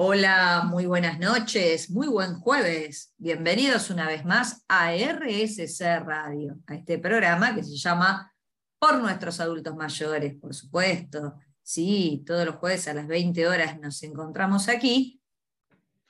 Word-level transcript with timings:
Hola, 0.00 0.62
muy 0.64 0.86
buenas 0.86 1.18
noches, 1.18 1.90
muy 1.90 2.06
buen 2.06 2.38
jueves. 2.38 3.12
Bienvenidos 3.16 3.90
una 3.90 4.06
vez 4.06 4.24
más 4.24 4.64
a 4.68 4.94
RSC 4.94 5.98
Radio, 6.04 6.56
a 6.68 6.76
este 6.76 7.00
programa 7.00 7.52
que 7.52 7.64
se 7.64 7.76
llama 7.76 8.32
Por 8.78 9.00
nuestros 9.00 9.40
adultos 9.40 9.74
mayores, 9.74 10.36
por 10.36 10.54
supuesto. 10.54 11.34
Sí, 11.64 12.22
todos 12.24 12.46
los 12.46 12.54
jueves 12.54 12.86
a 12.86 12.94
las 12.94 13.08
20 13.08 13.48
horas 13.48 13.80
nos 13.80 14.00
encontramos 14.04 14.68
aquí 14.68 15.20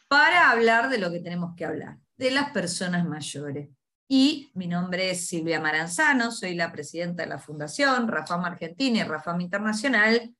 para 0.07 0.50
hablar 0.50 0.91
de 0.91 0.98
lo 0.98 1.11
que 1.11 1.20
tenemos 1.20 1.57
que 1.57 1.64
hablar, 1.64 1.96
de 2.18 2.30
las 2.30 2.50
personas 2.50 3.07
mayores. 3.07 3.70
Y 4.07 4.50
mi 4.52 4.66
nombre 4.66 5.12
es 5.12 5.29
Silvia 5.29 5.61
Maranzano, 5.61 6.30
soy 6.30 6.55
la 6.55 6.70
presidenta 6.70 7.23
de 7.23 7.30
la 7.30 7.39
Fundación 7.39 8.07
Rafam 8.07 8.45
Argentina 8.45 8.98
y 8.98 9.05
Rafam 9.05 9.41
Internacional 9.41 10.34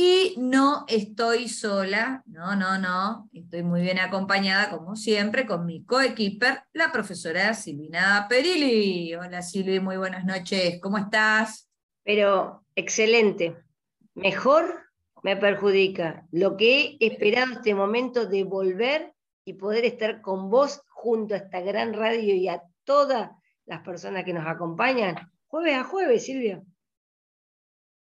y 0.00 0.36
no 0.38 0.84
estoy 0.86 1.48
sola, 1.48 2.22
no, 2.26 2.54
no, 2.54 2.78
no, 2.78 3.28
estoy 3.32 3.64
muy 3.64 3.80
bien 3.80 3.98
acompañada, 3.98 4.70
como 4.70 4.94
siempre, 4.94 5.44
con 5.44 5.66
mi 5.66 5.82
coequiper, 5.82 6.62
la 6.72 6.92
profesora 6.92 7.52
Silvina 7.52 8.24
Perilli. 8.28 9.16
Hola 9.16 9.42
Silvi, 9.42 9.80
muy 9.80 9.96
buenas 9.96 10.24
noches, 10.24 10.78
¿cómo 10.80 10.98
estás? 10.98 11.68
Pero 12.04 12.62
excelente, 12.76 13.56
mejor 14.14 14.84
me 15.24 15.36
perjudica 15.36 16.28
lo 16.30 16.56
que 16.56 16.96
he 17.00 17.06
esperado 17.08 17.54
este 17.54 17.74
momento 17.74 18.26
de 18.26 18.44
volver 18.44 19.14
y 19.44 19.54
poder 19.54 19.84
estar 19.84 20.20
con 20.20 20.48
vos 20.48 20.80
junto 20.90 21.34
a 21.34 21.38
esta 21.38 21.60
gran 21.60 21.92
radio 21.92 22.36
y 22.36 22.46
a 22.46 22.62
todas 22.84 23.32
las 23.66 23.80
personas 23.80 24.24
que 24.24 24.32
nos 24.32 24.46
acompañan, 24.46 25.16
jueves 25.48 25.74
a 25.74 25.82
jueves, 25.82 26.24
Silvia 26.24 26.62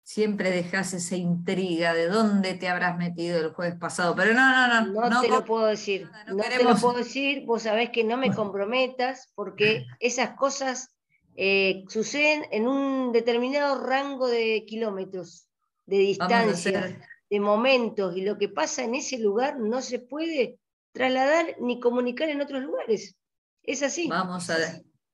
siempre 0.04 0.50
dejas 0.50 0.92
esa 0.92 1.16
intriga 1.16 1.94
de 1.94 2.08
dónde 2.08 2.54
te 2.54 2.68
habrás 2.68 2.96
metido 2.96 3.40
el 3.40 3.52
jueves 3.52 3.76
pasado. 3.76 4.14
Pero 4.14 4.34
no, 4.34 4.50
no, 4.50 4.68
no. 4.68 4.92
No, 4.92 5.10
no 5.10 5.20
te 5.22 5.28
lo 5.28 5.44
puedo 5.44 5.66
decir. 5.66 6.08
No, 6.28 6.36
te 6.44 6.62
lo 6.62 6.76
puedo 6.76 6.98
decir. 6.98 7.44
Vos 7.46 7.62
sabés 7.62 7.90
que 7.90 8.04
no 8.04 8.16
me 8.16 8.32
comprometas 8.32 9.32
porque 9.34 9.86
esas 10.00 10.36
cosas 10.36 10.94
eh, 11.36 11.84
suceden 11.88 12.44
en 12.52 12.68
un 12.68 13.12
determinado 13.12 13.84
rango 13.84 14.28
de 14.28 14.64
kilómetros, 14.66 15.48
de 15.86 15.98
distancia, 15.98 17.00
de 17.30 17.40
momentos. 17.40 18.14
Y 18.16 18.22
lo 18.22 18.36
que 18.36 18.50
pasa 18.50 18.84
en 18.84 18.94
ese 18.94 19.18
lugar 19.18 19.58
no 19.58 19.80
se 19.80 19.98
puede 19.98 20.58
trasladar 20.92 21.56
ni 21.60 21.80
comunicar 21.80 22.28
en 22.28 22.42
otros 22.42 22.62
lugares. 22.62 23.16
Es 23.62 23.82
así. 23.82 24.06
Vamos 24.08 24.50
a, 24.50 24.58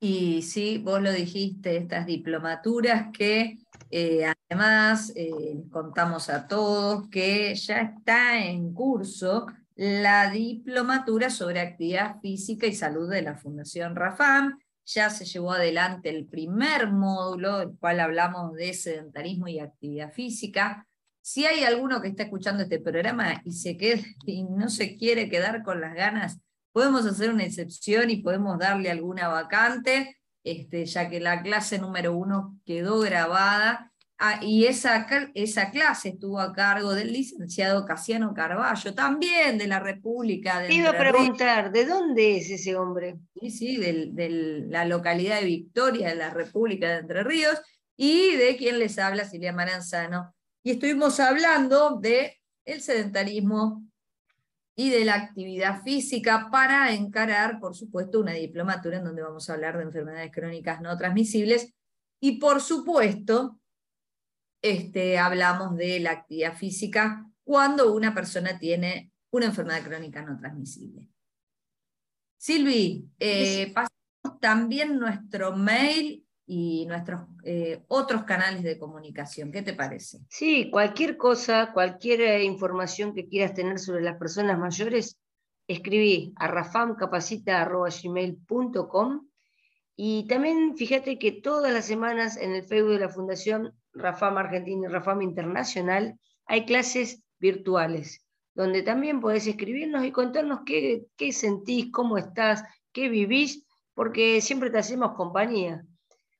Y 0.00 0.42
sí, 0.42 0.78
vos 0.78 1.00
lo 1.00 1.12
dijiste, 1.12 1.76
estas 1.76 2.04
diplomaturas 2.04 3.06
que 3.16 3.58
eh, 3.90 4.26
además 4.50 5.12
eh, 5.16 5.64
contamos 5.70 6.28
a 6.28 6.46
todos 6.46 7.08
que 7.08 7.54
ya 7.54 7.80
está 7.80 8.44
en 8.44 8.74
curso 8.74 9.46
la 9.76 10.30
diplomatura 10.30 11.30
sobre 11.30 11.60
actividad 11.60 12.20
física 12.20 12.66
y 12.66 12.74
salud 12.74 13.10
de 13.10 13.22
la 13.22 13.34
Fundación 13.34 13.96
Rafam, 13.96 14.58
ya 14.86 15.10
se 15.10 15.24
llevó 15.24 15.52
adelante 15.52 16.10
el 16.10 16.26
primer 16.26 16.90
módulo, 16.90 17.62
el 17.62 17.76
cual 17.78 18.00
hablamos 18.00 18.54
de 18.54 18.74
sedentarismo 18.74 19.48
y 19.48 19.60
actividad 19.60 20.12
física. 20.12 20.86
Si 21.22 21.46
hay 21.46 21.64
alguno 21.64 22.02
que 22.02 22.08
está 22.08 22.24
escuchando 22.24 22.62
este 22.62 22.80
programa 22.80 23.40
y, 23.44 23.52
se 23.52 23.76
y 24.26 24.44
no 24.44 24.68
se 24.68 24.96
quiere 24.96 25.28
quedar 25.28 25.62
con 25.62 25.80
las 25.80 25.94
ganas, 25.94 26.38
podemos 26.72 27.06
hacer 27.06 27.30
una 27.30 27.44
excepción 27.44 28.10
y 28.10 28.16
podemos 28.16 28.58
darle 28.58 28.90
alguna 28.90 29.28
vacante, 29.28 30.18
este, 30.42 30.84
ya 30.84 31.08
que 31.08 31.20
la 31.20 31.42
clase 31.42 31.78
número 31.78 32.14
uno 32.14 32.58
quedó 32.66 33.00
grabada 33.00 33.93
Ah, 34.18 34.38
y 34.40 34.66
esa, 34.66 35.06
esa 35.34 35.70
clase 35.70 36.10
estuvo 36.10 36.38
a 36.38 36.52
cargo 36.52 36.94
del 36.94 37.12
licenciado 37.12 37.84
Casiano 37.84 38.32
Carballo, 38.32 38.94
también 38.94 39.58
de 39.58 39.66
la 39.66 39.80
República 39.80 40.60
de 40.60 40.68
Te 40.68 40.74
iba 40.74 40.90
a 40.90 40.98
preguntar, 40.98 41.72
¿de 41.72 41.84
dónde 41.84 42.36
es 42.36 42.48
ese 42.48 42.76
hombre? 42.76 43.16
Sí, 43.40 43.50
sí, 43.50 43.76
de 43.76 44.64
la 44.68 44.84
localidad 44.84 45.40
de 45.40 45.46
Victoria, 45.46 46.10
de 46.10 46.14
la 46.14 46.30
República 46.30 46.88
de 46.88 46.98
Entre 46.98 47.24
Ríos, 47.24 47.60
y 47.96 48.36
de 48.36 48.56
quien 48.56 48.78
les 48.78 48.98
habla, 48.98 49.24
Silvia 49.24 49.52
Maranzano. 49.52 50.32
Y 50.62 50.72
estuvimos 50.72 51.18
hablando 51.18 51.98
de 52.00 52.40
el 52.64 52.80
sedentarismo 52.80 53.84
y 54.76 54.90
de 54.90 55.04
la 55.04 55.14
actividad 55.14 55.82
física 55.82 56.48
para 56.50 56.92
encarar, 56.92 57.60
por 57.60 57.74
supuesto, 57.74 58.20
una 58.20 58.32
diplomatura 58.32 58.98
en 58.98 59.04
donde 59.04 59.22
vamos 59.22 59.48
a 59.48 59.54
hablar 59.54 59.76
de 59.76 59.84
enfermedades 59.84 60.32
crónicas 60.32 60.80
no 60.80 60.96
transmisibles 60.96 61.74
y, 62.20 62.38
por 62.38 62.60
supuesto, 62.60 63.60
este, 64.64 65.18
hablamos 65.18 65.76
de 65.76 66.00
la 66.00 66.10
actividad 66.12 66.56
física 66.56 67.30
cuando 67.44 67.92
una 67.92 68.14
persona 68.14 68.58
tiene 68.58 69.12
una 69.30 69.44
enfermedad 69.46 69.84
crónica 69.84 70.22
no 70.22 70.38
transmisible. 70.38 71.10
Silvi, 72.38 73.06
eh, 73.18 73.70
pasamos 73.74 74.40
también 74.40 74.98
nuestro 74.98 75.54
mail 75.54 76.26
y 76.46 76.86
nuestros 76.86 77.26
eh, 77.44 77.84
otros 77.88 78.24
canales 78.24 78.62
de 78.62 78.78
comunicación. 78.78 79.52
¿Qué 79.52 79.60
te 79.60 79.74
parece? 79.74 80.20
Sí, 80.30 80.70
cualquier 80.70 81.18
cosa, 81.18 81.74
cualquier 81.74 82.22
eh, 82.22 82.44
información 82.44 83.14
que 83.14 83.28
quieras 83.28 83.52
tener 83.52 83.78
sobre 83.78 84.00
las 84.00 84.16
personas 84.16 84.58
mayores, 84.58 85.18
escribí 85.68 86.32
a 86.36 86.46
rafamcapacita.gmail.com 86.46 89.28
y 89.94 90.26
también 90.26 90.74
fíjate 90.74 91.18
que 91.18 91.32
todas 91.32 91.70
las 91.70 91.84
semanas 91.84 92.38
en 92.38 92.54
el 92.54 92.64
Facebook 92.64 92.92
de 92.92 93.00
la 93.00 93.10
Fundación 93.10 93.74
Rafam 93.94 94.38
Argentina 94.38 94.88
y 94.88 94.92
Rafam 94.92 95.22
Internacional 95.22 96.18
hay 96.46 96.66
clases 96.66 97.22
virtuales. 97.38 98.20
donde 98.56 98.82
también 98.82 99.20
podés 99.20 99.48
escribirnos 99.48 100.04
y 100.04 100.12
contarnos 100.12 100.60
qué, 100.64 101.06
qué 101.16 101.32
sentís, 101.32 101.90
cómo 101.90 102.18
estás, 102.18 102.62
qué 102.92 103.08
vivís, 103.08 103.66
porque 103.94 104.40
siempre 104.40 104.70
te 104.70 104.78
hacemos 104.78 105.16
compañía. 105.16 105.84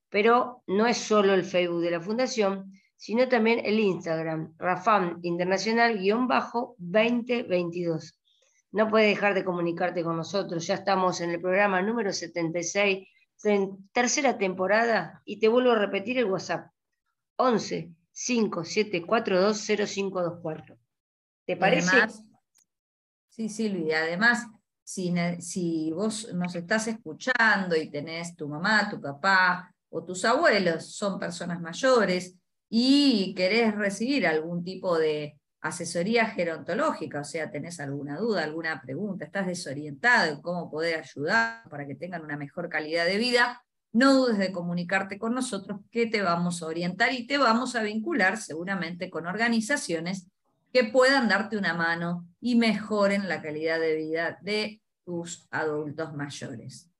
Pero 0.09 0.63
no 0.65 0.87
es 0.87 0.97
solo 0.97 1.33
el 1.33 1.43
Facebook 1.43 1.81
de 1.81 1.91
la 1.91 1.99
Fundación, 1.99 2.71
sino 2.95 3.27
también 3.27 3.59
el 3.65 3.79
Instagram, 3.79 4.55
Rafam 4.57 5.19
Internacional-2022. 5.21 8.17
No 8.71 8.87
puedes 8.87 9.09
dejar 9.09 9.33
de 9.33 9.43
comunicarte 9.43 10.01
con 10.03 10.15
nosotros, 10.17 10.65
ya 10.65 10.75
estamos 10.75 11.19
en 11.21 11.31
el 11.31 11.41
programa 11.41 11.81
número 11.81 12.13
76, 12.13 13.07
tercera 13.93 14.37
temporada, 14.37 15.21
y 15.25 15.39
te 15.39 15.47
vuelvo 15.47 15.71
a 15.71 15.79
repetir 15.79 16.17
el 16.17 16.25
WhatsApp, 16.25 16.67
11 17.37 17.91
5742 18.11 19.65
0524. 19.87 20.77
¿Te 21.45 21.57
parece? 21.57 21.91
sí, 23.29 23.49
Silvia, 23.49 23.99
además, 23.99 24.47
si, 24.83 25.13
si 25.39 25.91
vos 25.91 26.33
nos 26.33 26.55
estás 26.55 26.87
escuchando 26.87 27.75
y 27.75 27.89
tenés 27.89 28.35
tu 28.35 28.47
mamá, 28.47 28.89
tu 28.89 29.01
papá 29.01 29.73
o 29.89 30.03
tus 30.03 30.23
abuelos, 30.25 30.95
son 30.95 31.19
personas 31.19 31.59
mayores, 31.61 32.35
y 32.69 33.33
querés 33.35 33.75
recibir 33.75 34.25
algún 34.25 34.63
tipo 34.63 34.97
de 34.97 35.39
asesoría 35.61 36.27
gerontológica, 36.27 37.21
o 37.21 37.23
sea, 37.23 37.49
tenés 37.49 37.79
alguna 37.79 38.17
duda, 38.17 38.43
alguna 38.43 38.81
pregunta, 38.81 39.25
estás 39.25 39.47
desorientado 39.47 40.31
en 40.31 40.41
cómo 40.41 40.69
poder 40.69 40.99
ayudar 40.99 41.67
para 41.69 41.87
que 41.87 41.95
tengan 41.95 42.23
una 42.23 42.37
mejor 42.37 42.69
calidad 42.69 43.05
de 43.05 43.17
vida, 43.17 43.64
no 43.95 44.13
dudes 44.13 44.37
de 44.37 44.51
comunicarte 44.51 45.17
con 45.17 45.33
nosotros 45.33 45.79
que 45.89 46.05
te 46.05 46.21
vamos 46.21 46.61
a 46.61 46.65
orientar 46.65 47.13
y 47.13 47.25
te 47.25 47.37
vamos 47.37 47.77
a 47.77 47.81
vincular 47.81 48.35
seguramente 48.35 49.09
con 49.09 49.25
organizaciones 49.25 50.27
que 50.73 50.83
puedan 50.83 51.29
darte 51.29 51.57
una 51.57 51.73
mano 51.73 52.27
y 52.41 52.55
mejoren 52.55 53.29
la 53.29 53.41
calidad 53.41 53.79
de 53.79 53.95
vida 53.95 54.37
de 54.41 54.81
tus 55.05 55.47
adultos 55.49 56.13
mayores. 56.13 56.91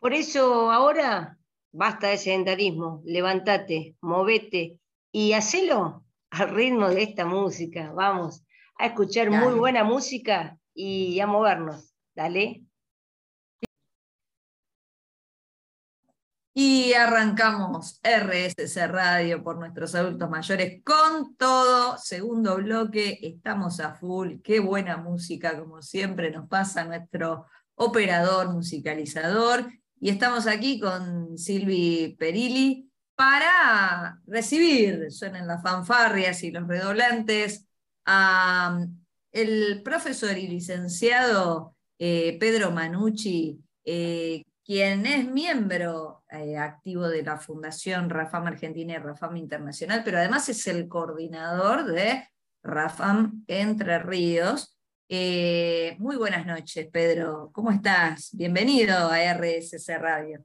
Por 0.00 0.12
eso 0.12 0.70
ahora 0.70 1.38
basta 1.72 2.08
de 2.08 2.18
sedentarismo, 2.18 3.00
levántate, 3.06 3.96
movete 4.02 4.78
y 5.12 5.32
hacelo 5.32 6.04
al 6.28 6.50
ritmo 6.50 6.90
de 6.90 7.04
esta 7.04 7.24
música. 7.24 7.90
Vamos 7.92 8.44
a 8.78 8.84
escuchar 8.84 9.30
muy 9.30 9.54
buena 9.54 9.82
música 9.82 10.58
y 10.74 11.18
a 11.20 11.26
movernos. 11.26 11.94
Dale. 12.14 12.66
Y 16.54 16.92
arrancamos 16.92 17.98
RSC 18.02 18.86
Radio 18.86 19.42
por 19.42 19.58
nuestros 19.58 19.94
adultos 19.94 20.28
mayores 20.28 20.82
con 20.84 21.34
todo. 21.36 21.96
Segundo 21.96 22.56
bloque, 22.56 23.18
estamos 23.22 23.80
a 23.80 23.94
full. 23.94 24.40
Qué 24.44 24.60
buena 24.60 24.98
música, 24.98 25.58
como 25.58 25.80
siempre 25.80 26.30
nos 26.30 26.48
pasa 26.48 26.84
nuestro 26.84 27.46
operador, 27.74 28.52
musicalizador. 28.52 29.66
Y 29.98 30.10
estamos 30.10 30.46
aquí 30.46 30.78
con 30.78 31.38
Silvi 31.38 32.16
Perilli 32.18 32.90
para 33.14 34.20
recibir, 34.26 35.10
suenen 35.10 35.46
las 35.46 35.62
fanfarrias 35.62 36.42
y 36.42 36.50
los 36.50 36.66
redoblantes, 36.66 37.66
a 38.04 38.84
el 39.30 39.82
profesor 39.82 40.36
y 40.36 40.48
licenciado 40.48 41.74
eh, 41.98 42.36
Pedro 42.38 42.70
Manucci, 42.70 43.58
eh, 43.84 44.44
quien 44.64 45.06
es 45.06 45.30
miembro 45.30 46.21
eh, 46.32 46.56
activo 46.56 47.08
de 47.08 47.22
la 47.22 47.36
Fundación 47.36 48.08
Rafam 48.08 48.46
Argentina 48.46 48.94
y 48.94 48.98
Rafam 48.98 49.36
Internacional, 49.36 50.02
pero 50.04 50.18
además 50.18 50.48
es 50.48 50.66
el 50.66 50.88
coordinador 50.88 51.84
de 51.84 52.26
Rafam 52.62 53.44
Entre 53.46 53.98
Ríos. 53.98 54.78
Eh, 55.10 55.94
muy 55.98 56.16
buenas 56.16 56.46
noches, 56.46 56.88
Pedro. 56.90 57.50
¿Cómo 57.52 57.70
estás? 57.70 58.30
Bienvenido 58.32 59.10
a 59.10 59.20
RSC 59.34 59.98
Radio. 59.98 60.42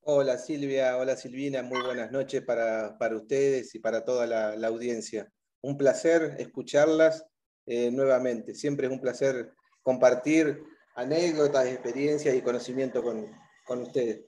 Hola 0.00 0.38
Silvia, 0.38 0.96
hola 0.96 1.16
Silvina, 1.16 1.62
muy 1.62 1.82
buenas 1.82 2.10
noches 2.10 2.42
para, 2.42 2.96
para 2.98 3.16
ustedes 3.16 3.74
y 3.74 3.80
para 3.80 4.04
toda 4.04 4.26
la, 4.26 4.66
audiencia. 4.66 5.30
Un 5.60 5.76
placer 5.76 6.36
escucharlas 6.38 7.26
eh, 7.66 7.90
nuevamente. 7.90 8.54
Siempre 8.54 8.86
es 8.86 8.92
un 8.92 9.00
placer 9.00 9.52
compartir 9.82 10.62
anécdotas, 10.94 11.66
experiencias 11.66 12.34
y 12.34 12.40
conocimiento 12.40 13.02
con, 13.02 13.30
con 13.66 13.82
ustedes. 13.82 14.24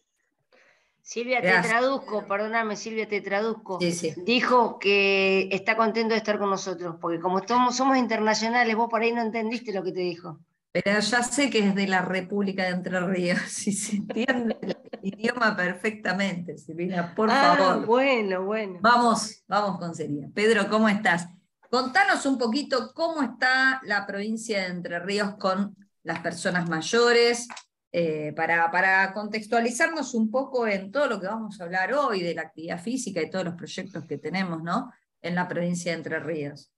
Silvia, 1.07 1.41
te 1.41 1.69
traduzco, 1.69 2.27
perdóname, 2.27 2.75
Silvia, 2.75 3.07
te 3.07 3.21
traduzco. 3.21 3.79
Dijo 4.25 4.81
que 4.81 5.49
está 5.53 5.77
contento 5.77 6.15
de 6.15 6.19
estar 6.19 6.37
con 6.37 6.51
nosotros, 6.51 6.97
porque 7.01 7.21
como 7.21 7.47
somos, 7.47 7.77
somos 7.77 7.97
internacionales, 7.97 8.75
vos 8.75 8.91
por 8.91 9.03
ahí 9.03 9.13
no 9.13 9.23
entendiste 9.23 9.73
lo 9.73 9.85
que 9.85 9.93
te 9.93 10.01
dijo. 10.01 10.41
Pero 10.73 10.99
ya 10.99 11.23
sé 11.23 11.49
que 11.49 11.61
es 11.61 11.77
de 11.77 11.87
la 11.87 12.03
República 12.03 12.65
de 12.65 12.71
Entre 12.71 12.99
Ríos 12.99 13.39
y 13.69 13.73
se 13.73 13.99
entiende 13.99 14.57
el 14.61 14.77
idioma 15.01 15.57
perfectamente, 15.57 16.59
Silvina, 16.59 17.15
por 17.15 17.31
ah, 17.31 17.55
favor. 17.57 17.87
Bueno, 17.87 18.45
bueno. 18.45 18.81
Vamos, 18.83 19.45
vamos 19.47 19.79
con 19.79 19.95
Silvia. 19.95 20.29
Pedro, 20.35 20.69
¿cómo 20.69 20.89
estás? 20.89 21.29
Contanos 21.71 22.27
un 22.27 22.37
poquito 22.37 22.93
cómo 22.93 23.23
está 23.23 23.81
la 23.85 24.09
provincia 24.09 24.59
de 24.59 24.67
Entre 24.67 24.99
Ríos 24.99 25.37
con 25.39 25.77
las 26.03 26.19
personas 26.19 26.69
mayores, 26.69 27.47
eh, 27.93 28.33
para, 28.35 28.71
para, 28.71 29.13
contextualizarnos 29.15 30.15
un 30.15 30.31
poco 30.31 30.67
en 30.67 30.91
todo 30.91 31.07
lo 31.07 31.21
que 31.21 31.27
vamos 31.27 31.61
a 31.61 31.65
hablar 31.65 31.95
hoy 31.95 32.23
de 32.23 32.35
la 32.35 32.43
actividad 32.43 32.83
física 32.83 33.23
y 33.23 33.31
todos 33.31 33.45
los 33.45 33.55
proyectos 33.55 34.05
que 34.07 34.19
tenemos 34.19 34.63
¿no? 34.63 34.93
en 35.23 35.35
la 35.35 35.49
provincia 35.49 35.93
de 35.93 35.99
Entre 35.99 36.19
Ríos. 36.21 36.73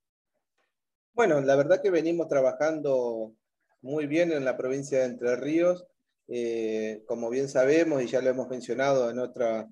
Bueno, 1.15 1.41
la 1.41 1.57
verdad 1.57 1.83
que 1.83 1.91
venimos 1.91 2.29
trabajando 2.29 3.35
muy 3.83 4.07
bien 4.07 4.33
en 4.33 4.45
la 4.45 4.57
provincia 4.57 5.01
de 5.01 5.05
Entre 5.07 5.37
Ríos. 5.37 5.87
Eh, 6.29 7.03
como 7.07 7.31
bien 7.31 7.49
sabemos, 7.49 8.03
y 8.03 8.07
ya 8.07 8.21
lo 8.21 8.29
hemos 8.29 8.49
mencionado 8.49 9.11
en, 9.11 9.19
otra, 9.19 9.69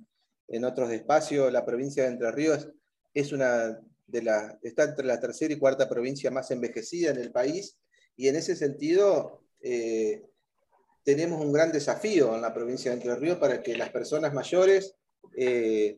en 0.49 0.65
otros 0.65 0.91
espacios, 0.91 1.53
la 1.53 1.67
provincia 1.67 2.05
de 2.05 2.11
Entre 2.11 2.33
Ríos 2.33 2.71
es 3.13 3.33
una 3.33 3.79
de 4.07 4.23
las, 4.23 4.57
está 4.63 4.85
entre 4.85 5.07
la 5.07 5.21
tercera 5.21 5.53
y 5.53 5.59
cuarta 5.59 5.89
provincia 5.89 6.31
más 6.31 6.51
envejecida 6.51 7.11
en 7.11 7.19
el 7.19 7.33
país, 7.33 7.77
y 8.17 8.29
en 8.29 8.37
ese 8.37 8.57
sentido 8.57 9.43
eh, 9.61 10.23
tenemos 11.07 11.41
un 11.41 11.53
gran 11.53 11.71
desafío 11.71 12.35
en 12.35 12.43
la 12.43 12.53
provincia 12.53 12.91
de 12.91 12.97
Entre 12.97 13.15
Ríos 13.15 13.39
para 13.39 13.63
que 13.63 13.77
las 13.77 13.91
personas 13.91 14.35
mayores 14.35 14.97
eh, 15.37 15.97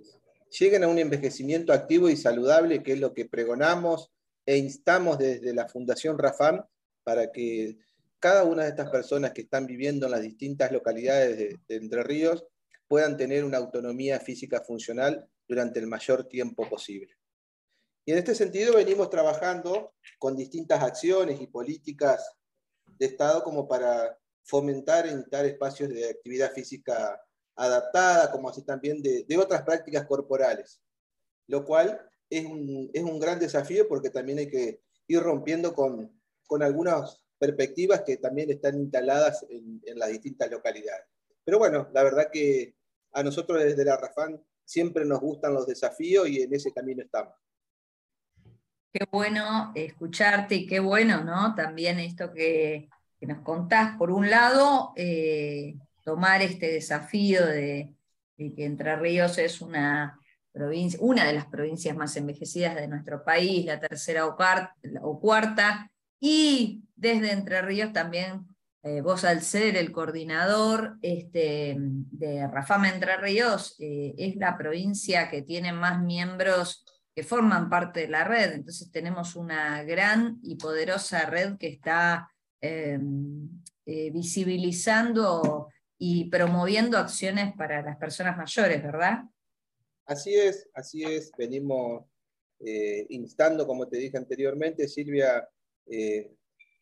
lleguen 0.51 0.85
a 0.85 0.89
un 0.89 0.99
envejecimiento 0.99 1.73
activo 1.73 2.11
y 2.11 2.17
saludable, 2.17 2.83
que 2.83 2.93
es 2.93 3.01
lo 3.01 3.15
que 3.15 3.25
pregonamos 3.25 4.13
e 4.45 4.59
instamos 4.59 5.17
desde 5.17 5.55
la 5.55 5.67
Fundación 5.67 6.19
Rafam 6.19 6.63
para 7.05 7.33
que 7.33 7.79
cada 8.21 8.45
una 8.45 8.65
de 8.65 8.69
estas 8.69 8.91
personas 8.91 9.33
que 9.33 9.41
están 9.41 9.67
viviendo 9.67 10.05
en 10.05 10.13
las 10.13 10.21
distintas 10.21 10.73
localidades 10.73 11.39
de, 11.39 11.59
de 11.67 11.77
Entre 11.77 12.03
Ríos 12.03 12.45
puedan 12.87 13.17
tener 13.17 13.47
una 13.47 13.57
autonomía 13.57 14.21
física 14.21 14.61
funcional 14.61 15.27
durante 15.49 15.81
el 15.81 15.87
mayor 15.87 16.29
tiempo 16.29 16.69
posible. 16.69 17.15
Y 18.05 18.13
en 18.13 18.19
este 18.19 18.35
sentido 18.35 18.75
venimos 18.75 19.09
trabajando 19.09 19.95
con 20.19 20.37
distintas 20.37 20.83
acciones 20.83 21.41
y 21.41 21.47
políticas 21.47 22.31
de 22.99 23.07
Estado 23.07 23.43
como 23.43 23.67
para 23.67 24.19
fomentar 24.49 25.07
e 25.07 25.13
instalar 25.13 25.47
espacios 25.47 25.91
de 25.91 26.09
actividad 26.09 26.53
física 26.53 27.21
adaptada, 27.55 28.33
como 28.33 28.49
así 28.49 28.63
también 28.63 29.03
de, 29.03 29.27
otras 29.37 29.63
prácticas 29.63 30.07
corporales, 30.07 30.81
lo 31.49 31.65
cual 31.65 32.01
es 32.31 32.47
un, 32.47 32.91
es 32.95 33.03
un, 33.03 33.19
gran 33.19 33.39
desafío 33.39 33.87
porque 33.87 34.11
también 34.11 34.39
hay 34.39 34.49
que 34.49 34.81
ir 35.07 35.21
rompiendo 35.21 35.75
con, 35.75 36.19
con 36.47 36.63
algunas 36.63 37.23
perspectivas 37.39 38.03
que 38.03 38.17
también 38.17 38.51
están 38.51 38.79
instaladas 38.79 39.45
en, 39.51 39.83
en, 39.85 39.99
las 39.99 40.09
distintas 40.09 40.51
localidades. 40.51 41.05
Pero 41.45 41.59
bueno, 41.59 41.89
la 41.93 42.03
verdad 42.03 42.31
que 42.33 42.75
a 43.13 43.23
nosotros 43.23 43.63
desde 43.63 43.85
la 43.85 43.97
RAFAN 43.97 44.43
siempre 44.65 45.05
nos 45.05 45.21
gustan 45.21 45.55
los 45.55 45.67
desafíos 45.67 46.29
y 46.29 46.43
en 46.43 46.55
ese 46.55 46.73
camino 46.73 47.03
estamos. 47.03 47.35
Qué 48.93 49.05
bueno 49.11 49.73
escucharte 49.75 50.55
y 50.55 50.67
qué 50.67 50.81
bueno, 50.81 51.23
¿no? 51.23 51.55
También 51.55 52.01
esto 52.01 52.33
que, 52.33 52.89
nos 53.27 53.43
contás. 53.43 53.97
Por 53.97 54.11
un 54.11 54.31
lado, 54.31 54.93
eh, 54.97 55.77
tomar 56.05 56.43
este 56.43 56.73
desafío 56.73 57.45
de, 57.47 57.95
que 58.37 58.65
Entre 58.65 58.97
Ríos 58.97 59.37
es 59.39 59.61
una 59.61 60.19
provincia, 60.53 60.99
una 61.03 61.25
de 61.27 61.33
las 61.33 61.47
provincias 61.47 61.97
más 61.97 62.17
envejecidas 62.17 62.77
de 62.77 62.89
nuestro 62.89 63.25
país, 63.25 63.67
la 63.67 63.81
tercera 63.81 64.27
o, 64.27 65.21
cuarta, 65.21 65.91
y 66.21 66.85
desde 66.95 67.33
Entre 67.33 67.61
Ríos 67.63 67.93
también, 67.93 68.47
eh, 68.85 69.01
vos 69.01 69.25
al 69.25 69.43
ser 69.43 69.77
el 69.77 69.91
coordinador 69.91 70.97
este, 71.03 71.77
de 71.79 72.47
Rafama 72.47 72.89
Entre 72.89 73.17
Ríos, 73.17 73.75
eh, 73.81 74.15
es 74.17 74.37
la 74.37 74.57
provincia 74.57 75.29
que 75.29 75.43
tiene 75.43 75.73
más 75.73 76.01
miembros 76.01 76.85
que 77.19 77.25
forman 77.25 77.69
parte 77.69 78.03
de 78.03 78.09
la 78.09 78.23
red. 78.23 78.53
Entonces 78.53 78.93
tenemos 78.93 79.35
una 79.35 79.83
gran 79.83 80.39
y 80.41 80.55
poderosa 80.55 81.27
red 81.27 81.57
que 81.59 81.67
está 81.67 82.31
em, 82.61 83.49
eh, 83.87 84.11
visibilizando 84.11 85.69
y 85.99 86.29
promoviendo 86.31 86.99
acciones 86.99 87.55
para 87.57 87.83
las 87.83 87.97
personas 87.97 88.37
mayores, 88.37 88.83
¿verdad? 88.83 89.25
Así 90.05 90.35
es, 90.35 90.69
así 90.75 91.03
es. 91.05 91.31
Venimos 91.37 92.05
eh, 92.61 93.07
instando, 93.11 93.67
como 93.67 93.89
te 93.89 93.99
dije 93.99 94.17
anteriormente, 94.17 94.89
Silvia, 94.89 95.49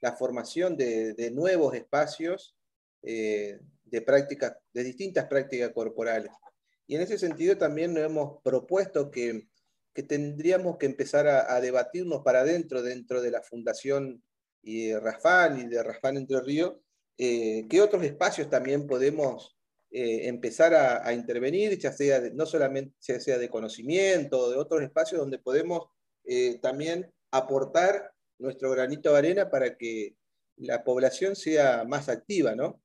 la 0.00 0.16
formación 0.16 0.76
de, 0.76 1.30
nuevos 1.33 1.75
espacios 1.75 2.56
de 3.02 4.02
prácticas, 4.02 4.56
de 4.73 4.85
distintas 4.85 5.26
prácticas 5.26 5.71
corporales. 5.71 6.33
Y 6.87 6.95
en 6.95 7.02
ese 7.02 7.18
sentido 7.18 7.56
también 7.56 7.95
nos 7.95 8.04
hemos 8.04 8.42
propuesto 8.42 9.11
que, 9.11 9.49
tendríamos 10.09 10.76
que 10.76 10.87
empezar 10.87 11.26
a, 11.26 11.61
debatirnos 11.61 12.23
para 12.23 12.40
adentro, 12.40 12.83
dentro 12.83 13.23
de 13.23 13.30
la 13.30 13.42
Fundación 13.42 14.23
y 14.66 14.88
de 14.88 14.99
Rafán 14.99 15.61
y 15.61 15.66
de 15.68 15.80
Rafán 15.80 16.16
Entre 16.16 16.40
Ríos, 16.40 16.75
eh, 17.16 17.66
qué 17.70 17.80
otros 17.80 18.02
espacios 18.02 18.50
también 18.50 18.88
podemos 18.88 19.56
eh, 19.92 20.26
empezar 20.26 20.75
a, 20.75 21.12
intervenir, 21.12 21.78
ya 21.78 21.92
sea 21.92 22.20
no 22.35 22.44
solamente 22.44 22.92
sea 23.20 23.38
de 23.38 23.49
conocimiento, 23.49 24.50
de 24.50 24.56
otros 24.56 24.82
espacios 24.82 25.20
donde 25.20 25.38
podemos 25.38 25.87
eh, 26.25 26.58
también 26.61 27.08
aportar 27.30 28.11
nuestro 28.38 28.73
granito 28.73 29.12
de 29.12 29.18
arena 29.18 29.49
para 29.49 29.76
que 29.76 30.16
la 30.56 30.82
población 30.82 31.37
sea 31.37 31.85
más 31.85 32.08
activa, 32.08 32.56
¿no? 32.56 32.82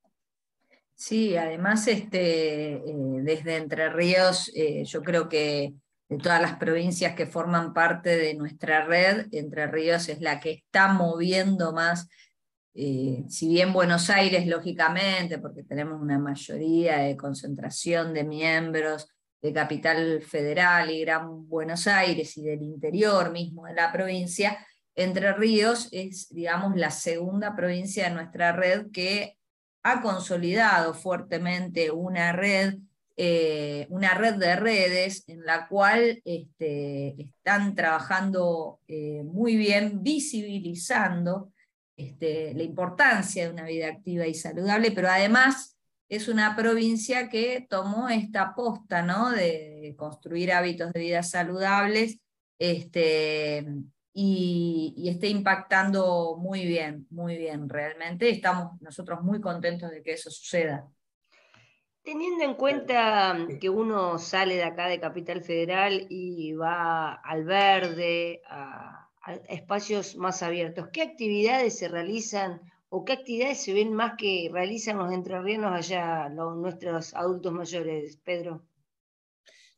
Sí, 0.94 1.36
además 1.36 1.88
este, 1.88 2.80
desde 3.24 3.56
Entre 3.56 3.90
Ríos, 3.90 4.54
yo 4.84 5.02
creo 5.02 5.28
que 5.28 5.74
de 6.12 6.18
todas 6.18 6.42
las 6.42 6.58
provincias 6.58 7.16
que 7.16 7.26
forman 7.26 7.74
parte 7.74 8.18
de 8.18 8.34
nuestra 8.34 8.84
red, 8.84 9.28
Entre 9.32 9.66
Ríos 9.68 10.10
es 10.10 10.20
la 10.20 10.42
que 10.42 10.52
está 10.52 10.92
moviendo 10.92 11.72
más, 11.72 12.10
eh, 12.74 13.24
si 13.30 13.48
bien 13.48 13.72
Buenos 13.72 14.10
Aires, 14.10 14.46
lógicamente, 14.46 15.38
porque 15.38 15.64
tenemos 15.64 16.02
una 16.02 16.20
mayoría 16.20 16.98
de 16.98 17.16
concentración 17.16 18.14
de 18.14 18.26
miembros 18.26 19.08
de 19.42 19.54
Capital 19.54 20.22
Federal 20.22 20.92
y 20.92 21.00
Gran 21.00 21.48
Buenos 21.48 21.88
Aires 21.88 22.36
y 22.36 22.44
del 22.44 22.62
interior 22.62 23.32
mismo 23.32 23.66
de 23.68 23.76
la 23.76 23.90
provincia, 23.94 24.58
Entre 24.94 25.32
Ríos 25.32 25.88
es, 25.94 26.28
digamos, 26.28 26.76
la 26.76 26.92
segunda 26.92 27.56
provincia 27.56 28.10
de 28.10 28.16
nuestra 28.16 28.52
red 28.52 28.92
que 28.92 29.38
ha 29.82 30.02
consolidado 30.02 30.94
fuertemente 30.94 31.90
una 31.90 32.34
red, 32.34 32.80
eh, 33.24 33.86
una 33.92 34.16
red 34.16 34.34
de 34.38 34.56
redes 34.56 35.24
en 35.28 35.46
la 35.46 35.68
cual 35.68 36.24
este, 36.26 37.22
están 37.22 37.76
trabajando 37.76 38.80
eh, 38.88 39.22
muy 39.24 39.58
bien, 39.58 40.02
visibilizando 40.02 41.54
este, 41.96 42.56
la 42.56 42.64
importancia 42.64 43.44
de 43.44 43.54
una 43.54 43.66
vida 43.66 43.90
activa 43.90 44.26
y 44.26 44.34
saludable, 44.34 44.90
pero 44.90 45.08
además 45.08 45.78
es 46.10 46.30
una 46.30 46.56
provincia 46.56 47.30
que 47.30 47.68
tomó 47.70 48.10
esta 48.10 48.56
posta 48.56 49.04
¿no? 49.04 49.30
de 49.30 49.94
construir 50.00 50.52
hábitos 50.52 50.92
de 50.92 51.00
vida 51.00 51.22
saludables 51.22 52.18
este, 52.58 53.68
y, 54.16 54.96
y, 54.98 55.10
esté 55.10 55.28
impactando 55.28 56.38
muy 56.40 56.66
bien, 56.66 57.06
muy 57.12 57.38
bien, 57.38 57.70
realmente. 57.70 58.32
Estamos 58.32 58.82
nosotros 58.82 59.22
muy 59.22 59.40
contentos 59.40 59.92
de 59.92 60.02
que 60.02 60.14
eso 60.14 60.32
suceda. 60.32 60.90
Teniendo 62.04 62.44
en 62.44 62.56
cuenta 62.56 63.38
que 63.60 63.70
uno 63.70 64.18
sale 64.18 64.56
de 64.56 64.64
acá 64.64 64.88
de 64.88 65.00
Capital 65.00 65.44
Federal 65.44 66.08
y 66.10 66.54
va 66.54 67.14
al 67.14 67.44
verde, 67.44 68.42
a, 68.48 69.10
espacios 69.48 70.16
más 70.16 70.42
abiertos, 70.42 70.90
¿qué 70.92 71.04
actividades 71.04 71.78
se 71.78 71.88
realizan 71.88 72.62
o 72.90 73.06
qué 73.06 73.14
actividades 73.14 73.62
se 73.62 73.74
ven 73.74 73.94
más 73.94 74.14
que 74.18 74.50
realizan 74.52 74.98
los 74.98 75.14
entrerrianos 75.14 75.74
allá, 75.74 76.28
los, 76.30 76.58
nuestros 76.58 77.14
adultos 77.14 77.54
mayores, 77.54 78.18
Pedro? 78.18 78.66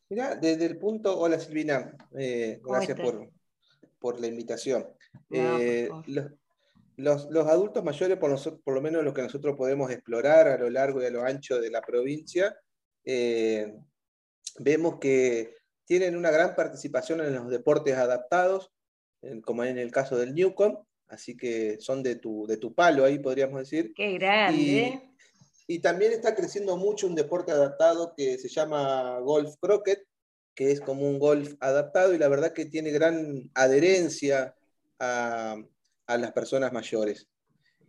Mira, 0.10 0.36
desde 0.36 0.66
el 0.66 0.78
punto, 0.78 1.20
hola 1.20 1.40
Silvina, 1.40 1.94
eh, 2.18 2.62
gracias 2.64 3.00
por, 3.00 3.30
por 4.00 4.22
la 4.22 4.28
invitación. 4.28 4.88
Eh, 5.30 5.90
los, 6.08 6.32
adultos 6.98 7.84
mayores, 7.84 8.18
por, 8.18 8.62
por, 8.64 8.74
lo 8.74 8.82
menos 8.82 9.04
lo 9.04 9.14
que 9.14 9.22
nosotros 9.22 9.56
podemos 9.58 9.92
explorar 9.92 10.48
a 10.48 10.58
lo 10.58 10.70
largo 10.70 11.02
y 11.02 11.06
a 11.06 11.10
lo 11.10 11.24
ancho 11.24 11.60
de 11.60 11.70
la 11.70 11.82
provincia, 11.82 12.56
eh, 13.06 13.74
vemos 14.60 15.00
que 15.00 15.56
tienen 15.86 16.16
una 16.16 16.32
gran 16.32 16.56
participación 16.56 17.22
en 17.22 17.34
los 17.36 17.50
deportes 17.50 17.96
adaptados, 17.96 18.72
como 19.46 19.64
en 19.64 19.78
el 19.78 19.92
caso 19.92 20.18
del 20.18 20.34
Newcom, 20.34 20.84
así 21.08 21.38
que 21.38 21.78
son 21.80 22.04
de 22.04 22.16
tu, 22.16 22.46
de 22.48 22.58
tu 22.58 22.74
palo 22.74 23.06
ahí, 23.06 23.20
podríamos 23.20 23.60
decir. 23.60 23.94
¡Qué 23.96 24.14
grande! 24.14 25.02
Y, 25.68 25.76
y 25.76 25.80
también 25.80 26.12
está 26.12 26.36
creciendo 26.36 26.78
mucho 26.78 27.08
un 27.08 27.16
deporte 27.16 27.52
adaptado 27.52 28.14
que 28.16 28.38
se 28.38 28.50
llama 28.50 29.20
golf 29.20 29.56
croquet, 29.60 30.06
que 30.56 30.72
es 30.72 30.82
como 30.82 31.10
un 31.10 31.20
golf 31.20 31.56
adaptado 31.60 32.14
y 32.14 32.18
la 32.18 32.28
verdad 32.28 32.54
que 32.54 32.66
tiene 32.66 32.92
gran 32.92 33.50
adherencia 33.56 34.56
a, 35.00 35.58
las 36.08 36.32
personas 36.32 36.74
mayores. 36.74 37.28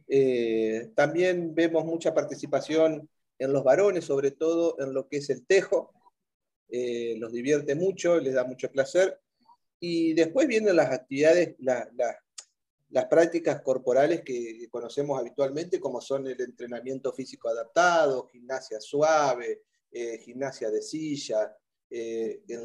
Eh, 0.07 0.93
también 0.95 1.55
vemos 1.55 1.85
mucha 1.85 2.15
participación 2.15 3.09
en 3.39 3.53
los 3.53 3.65
varones, 3.65 4.05
sobre 4.05 4.31
todo 4.31 4.77
en 4.81 4.93
lo 4.95 5.09
que 5.09 5.19
es 5.19 5.31
el 5.31 5.47
tejo. 5.47 5.93
Eh, 6.69 7.17
los 7.19 7.33
divierte 7.33 7.75
mucho, 7.75 8.19
les 8.19 8.35
da 8.35 8.45
mucho 8.45 8.71
placer. 8.71 9.21
Y 9.81 10.15
después 10.15 10.47
vienen 10.47 10.77
las 10.77 10.91
actividades, 10.91 11.57
las 11.59 13.07
prácticas 13.07 13.61
corporales 13.63 14.23
que 14.23 14.69
conocemos 14.71 15.19
habitualmente, 15.19 15.81
como 15.81 16.01
son 16.01 16.27
el 16.27 16.41
entrenamiento 16.41 17.13
físico 17.13 17.49
adaptado, 17.49 18.29
gimnasia 18.29 18.81
suave, 18.81 19.63
eh, 19.91 20.19
gimnasia 20.19 20.71
de 20.71 20.83
silla, 20.83 21.57
eh, 21.89 22.43
en, 22.49 22.65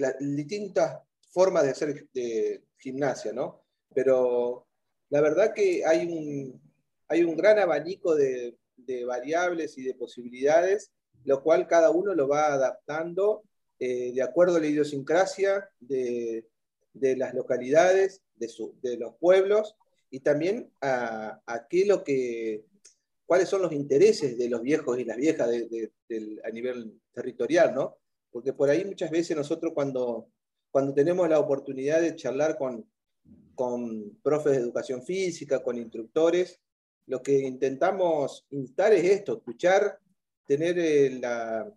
las, 0.00 0.18
distintas 0.18 1.02
formas 1.28 1.64
de 1.64 1.70
hacer 1.70 2.08
gimnasia, 2.78 3.32
¿no? 3.32 3.64
Pero 3.94 4.68
la 5.12 5.20
verdad 5.20 5.52
que 5.52 5.84
hay 5.84 6.06
un, 6.06 6.58
hay 7.06 7.22
un 7.22 7.36
gran 7.36 7.58
abanico 7.58 8.14
de, 8.14 8.56
variables 9.06 9.76
y 9.76 9.82
de 9.82 9.94
posibilidades, 9.94 10.90
lo 11.24 11.42
cual 11.42 11.66
cada 11.66 11.90
uno 11.90 12.14
lo 12.14 12.28
va 12.28 12.52
adaptando 12.52 13.42
eh, 13.78 14.12
de 14.12 14.22
acuerdo 14.22 14.56
a 14.56 14.60
la 14.60 14.66
idiosincrasia 14.66 15.68
de, 15.80 16.46
las 16.94 17.34
localidades, 17.34 18.22
de, 18.36 18.96
los 18.96 19.14
pueblos, 19.16 19.76
y 20.10 20.20
también 20.20 20.72
a, 20.80 21.42
qué 21.68 21.84
lo 21.84 22.02
que, 22.04 22.64
cuáles 23.26 23.50
son 23.50 23.60
los 23.60 23.72
intereses 23.72 24.38
de 24.38 24.48
los 24.48 24.62
viejos 24.62 24.98
y 24.98 25.04
las 25.04 25.18
viejas 25.18 25.46
a 25.46 26.50
nivel 26.50 27.00
territorial, 27.12 27.74
¿no? 27.74 27.98
porque 28.30 28.54
por 28.54 28.70
ahí 28.70 28.84
muchas 28.86 29.10
veces 29.10 29.36
nosotros 29.36 29.72
cuando, 29.74 30.28
cuando 30.70 30.94
tenemos 30.94 31.28
la 31.28 31.38
oportunidad 31.38 32.00
de 32.00 32.16
charlar 32.16 32.56
con, 32.56 32.86
con 33.54 34.18
profes 34.22 34.52
de 34.52 34.58
educación 34.58 35.02
física, 35.02 35.62
con 35.62 35.78
instructores, 35.78 36.60
lo 37.06 37.22
que 37.22 37.38
intentamos 37.40 38.46
instar 38.50 38.92
es 38.92 39.04
esto, 39.04 39.36
escuchar, 39.36 39.98
tener 40.46 40.78
eh, 40.78 41.10
la, 41.20 41.72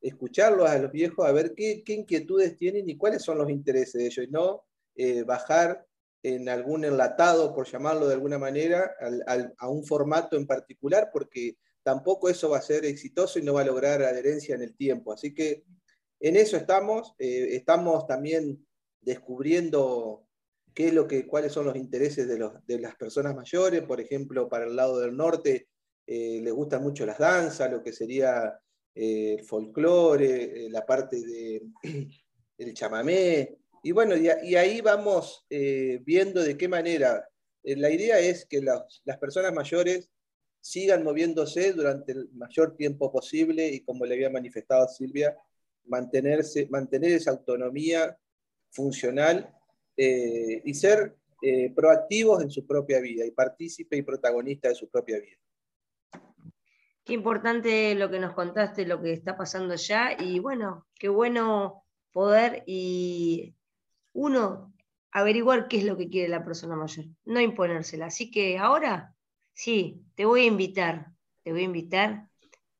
escucharlos 0.00 0.68
a 0.68 0.78
los 0.78 0.92
viejos 0.92 1.26
a 1.26 1.32
ver 1.32 1.54
qué, 1.54 1.82
inquietudes 1.86 2.56
tienen 2.56 2.88
y 2.88 2.96
cuáles 2.96 3.22
son 3.22 3.38
los 3.38 3.50
intereses 3.50 3.94
de 3.94 4.06
ellos, 4.06 4.26
y 4.26 4.30
no 4.30 4.64
eh, 4.94 5.22
bajar 5.22 5.86
en 6.22 6.48
algún 6.48 6.84
enlatado, 6.84 7.54
por 7.54 7.66
llamarlo 7.66 8.08
de 8.08 8.14
alguna 8.14 8.38
manera, 8.38 8.92
a 9.56 9.68
un 9.68 9.84
formato 9.84 10.36
en 10.36 10.46
particular, 10.46 11.10
porque 11.12 11.56
tampoco 11.82 12.28
eso 12.28 12.50
va 12.50 12.58
a 12.58 12.62
ser 12.62 12.84
exitoso 12.84 13.38
y 13.38 13.42
no 13.42 13.54
va 13.54 13.62
a 13.62 13.66
lograr 13.66 14.02
adherencia 14.02 14.54
en 14.54 14.62
el 14.62 14.74
tiempo. 14.74 15.12
Así 15.12 15.32
que 15.32 15.64
en 16.20 16.36
eso 16.36 16.56
estamos, 16.56 17.14
eh, 17.18 17.50
estamos 17.52 18.06
también 18.06 18.66
descubriendo 19.00 20.27
qué 20.78 20.86
es 20.86 20.94
lo 20.94 21.08
que, 21.08 21.26
cuáles 21.26 21.50
son 21.50 21.66
los 21.66 21.74
intereses 21.74 22.28
de, 22.28 22.78
las 22.78 22.94
personas 22.94 23.34
mayores, 23.34 23.82
por 23.82 24.00
ejemplo, 24.00 24.48
para 24.48 24.64
el 24.64 24.76
lado 24.76 25.00
del 25.00 25.16
norte 25.16 25.66
eh, 26.06 26.40
les 26.40 26.52
gustan 26.52 26.84
mucho 26.84 27.04
las 27.04 27.18
danzas, 27.18 27.68
lo 27.68 27.82
que 27.82 27.92
sería 27.92 28.56
eh, 28.94 29.34
el 29.40 29.44
folclore, 29.44 30.68
la 30.70 30.86
parte 30.86 31.20
del 31.20 31.72
chamamé, 32.74 33.58
y 33.82 33.90
bueno, 33.90 34.14
y, 34.16 34.54
ahí 34.54 34.80
vamos 34.80 35.44
viendo 35.48 36.44
de 36.44 36.56
qué 36.56 36.68
manera. 36.68 37.28
la 37.64 37.90
idea 37.90 38.20
es 38.20 38.46
que 38.46 38.60
las 38.60 39.18
personas 39.18 39.52
mayores 39.52 40.08
sigan 40.60 41.02
moviéndose 41.02 41.72
durante 41.72 42.12
el 42.12 42.28
mayor 42.34 42.76
tiempo 42.76 43.10
posible 43.10 43.66
y 43.66 43.80
como 43.80 44.06
le 44.06 44.14
había 44.14 44.30
manifestado 44.30 44.86
Silvia, 44.86 45.36
mantenerse, 45.86 46.68
mantener 46.70 47.10
esa 47.10 47.32
autonomía 47.32 48.16
funcional 48.70 49.57
eh, 49.98 50.62
y 50.64 50.72
ser 50.72 51.16
eh, 51.42 51.70
proactivos 51.74 52.42
en 52.42 52.50
su 52.50 52.66
propia 52.66 53.00
vida 53.00 53.26
y 53.26 53.32
partícipe 53.32 53.98
y 53.98 54.02
protagonista 54.02 54.68
de 54.68 54.74
su 54.74 54.88
propia 54.88 55.18
vida. 55.20 55.36
Qué 57.04 57.12
importante 57.12 57.94
lo 57.94 58.10
que 58.10 58.18
nos 58.18 58.32
contaste, 58.32 58.86
lo 58.86 59.02
que 59.02 59.12
está 59.12 59.36
pasando 59.36 59.74
allá 59.74 60.16
y 60.18 60.38
bueno, 60.38 60.86
qué 60.98 61.08
bueno 61.10 61.84
poder 62.12 62.62
y 62.66 63.54
uno 64.12 64.72
averiguar 65.10 65.68
qué 65.68 65.78
es 65.78 65.84
lo 65.84 65.96
que 65.96 66.08
quiere 66.08 66.28
la 66.28 66.44
persona 66.44 66.76
mayor, 66.76 67.04
no 67.24 67.40
imponérsela. 67.40 68.06
Así 68.06 68.30
que 68.30 68.56
ahora 68.56 69.14
Sí, 69.58 70.06
te 70.14 70.24
voy 70.24 70.42
a 70.42 70.46
invitar, 70.46 71.10
te 71.42 71.50
voy 71.50 71.62
a 71.62 71.64
invitar 71.64 72.28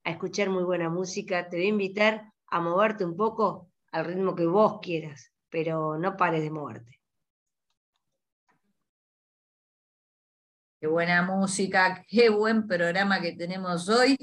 a 0.04 0.10
escuchar 0.12 0.48
muy 0.48 0.62
buena 0.62 0.88
música, 0.88 1.48
te 1.48 1.56
voy 1.56 1.66
a 1.66 1.70
invitar 1.70 2.32
a 2.46 2.60
moverte 2.60 3.04
un 3.04 3.16
poco 3.16 3.72
al 3.90 4.04
ritmo 4.04 4.36
que 4.36 4.46
vos 4.46 4.78
quieras, 4.80 5.32
pero 5.48 5.98
no 5.98 6.16
pares 6.16 6.40
de 6.40 6.52
moverte. 6.52 6.97
Qué 10.80 10.86
buena 10.86 11.22
música, 11.22 12.04
qué 12.08 12.28
buen 12.28 12.68
programa 12.68 13.20
que 13.20 13.32
tenemos 13.32 13.88
hoy 13.88 14.16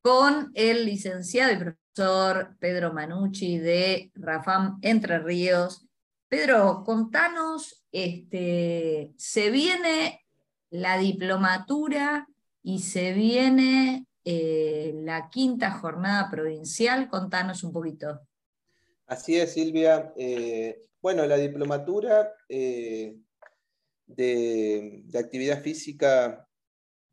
con 0.00 0.50
el 0.54 0.84
licenciado 0.84 1.52
y 1.52 1.56
profesor 1.56 2.56
Pedro 2.58 2.92
Manucci 2.92 3.58
de 3.58 4.10
Rafam 4.14 4.78
Entre 4.82 5.20
Ríos. 5.20 5.86
Pedro, 6.28 6.82
contanos, 6.84 7.84
este, 7.92 9.12
se 9.16 9.50
viene 9.50 10.24
la 10.70 10.98
diplomatura 10.98 12.26
y 12.62 12.80
se 12.80 13.12
viene 13.12 14.06
eh, 14.24 14.92
la 14.96 15.28
quinta 15.30 15.70
jornada 15.72 16.28
provincial, 16.28 17.08
contanos 17.08 17.62
un 17.62 17.72
poquito. 17.72 18.20
Así 19.06 19.38
es, 19.38 19.52
Silvia. 19.52 20.12
Eh, 20.16 20.82
bueno, 21.00 21.24
la 21.26 21.36
diplomatura 21.36 22.32
eh, 22.48 23.16
de, 24.16 25.04
actividad 25.14 25.62
física 25.62 26.46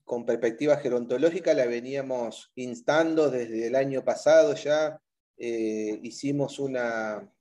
con 0.04 0.26
perspectiva 0.26 0.78
gerontológica 0.78 1.54
la 1.54 1.66
veníamos 1.68 2.52
instando 2.56 3.30
desde 3.30 3.68
el 3.68 3.76
año 3.76 4.04
pasado 4.04 4.56
ya. 4.56 5.00
hicimos 5.38 6.60
una 6.60 7.32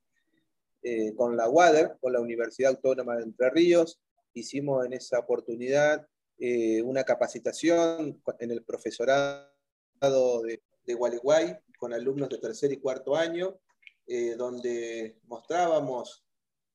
con 1.16 1.36
la 1.36 1.48
UADER, 1.48 1.96
con 2.00 2.12
la 2.12 2.20
Universidad 2.20 2.70
Autónoma 2.70 3.16
de 3.16 3.24
Entre 3.24 3.50
Ríos, 3.50 4.00
hicimos 4.34 4.86
en 4.86 4.92
esa 4.92 5.18
oportunidad 5.18 6.06
una 6.84 7.04
capacitación 7.04 8.22
en 8.38 8.50
el 8.50 8.62
profesorado 8.62 9.50
de, 10.00 10.62
de 10.88 10.94
Gualeguay 10.94 11.58
con 11.78 11.92
alumnos 11.92 12.28
de 12.28 12.38
tercer 12.38 12.72
y 12.72 12.78
cuarto 12.78 13.16
año, 13.16 13.58
eh, 14.06 14.34
donde 14.36 15.18
mostrábamos 15.24 16.24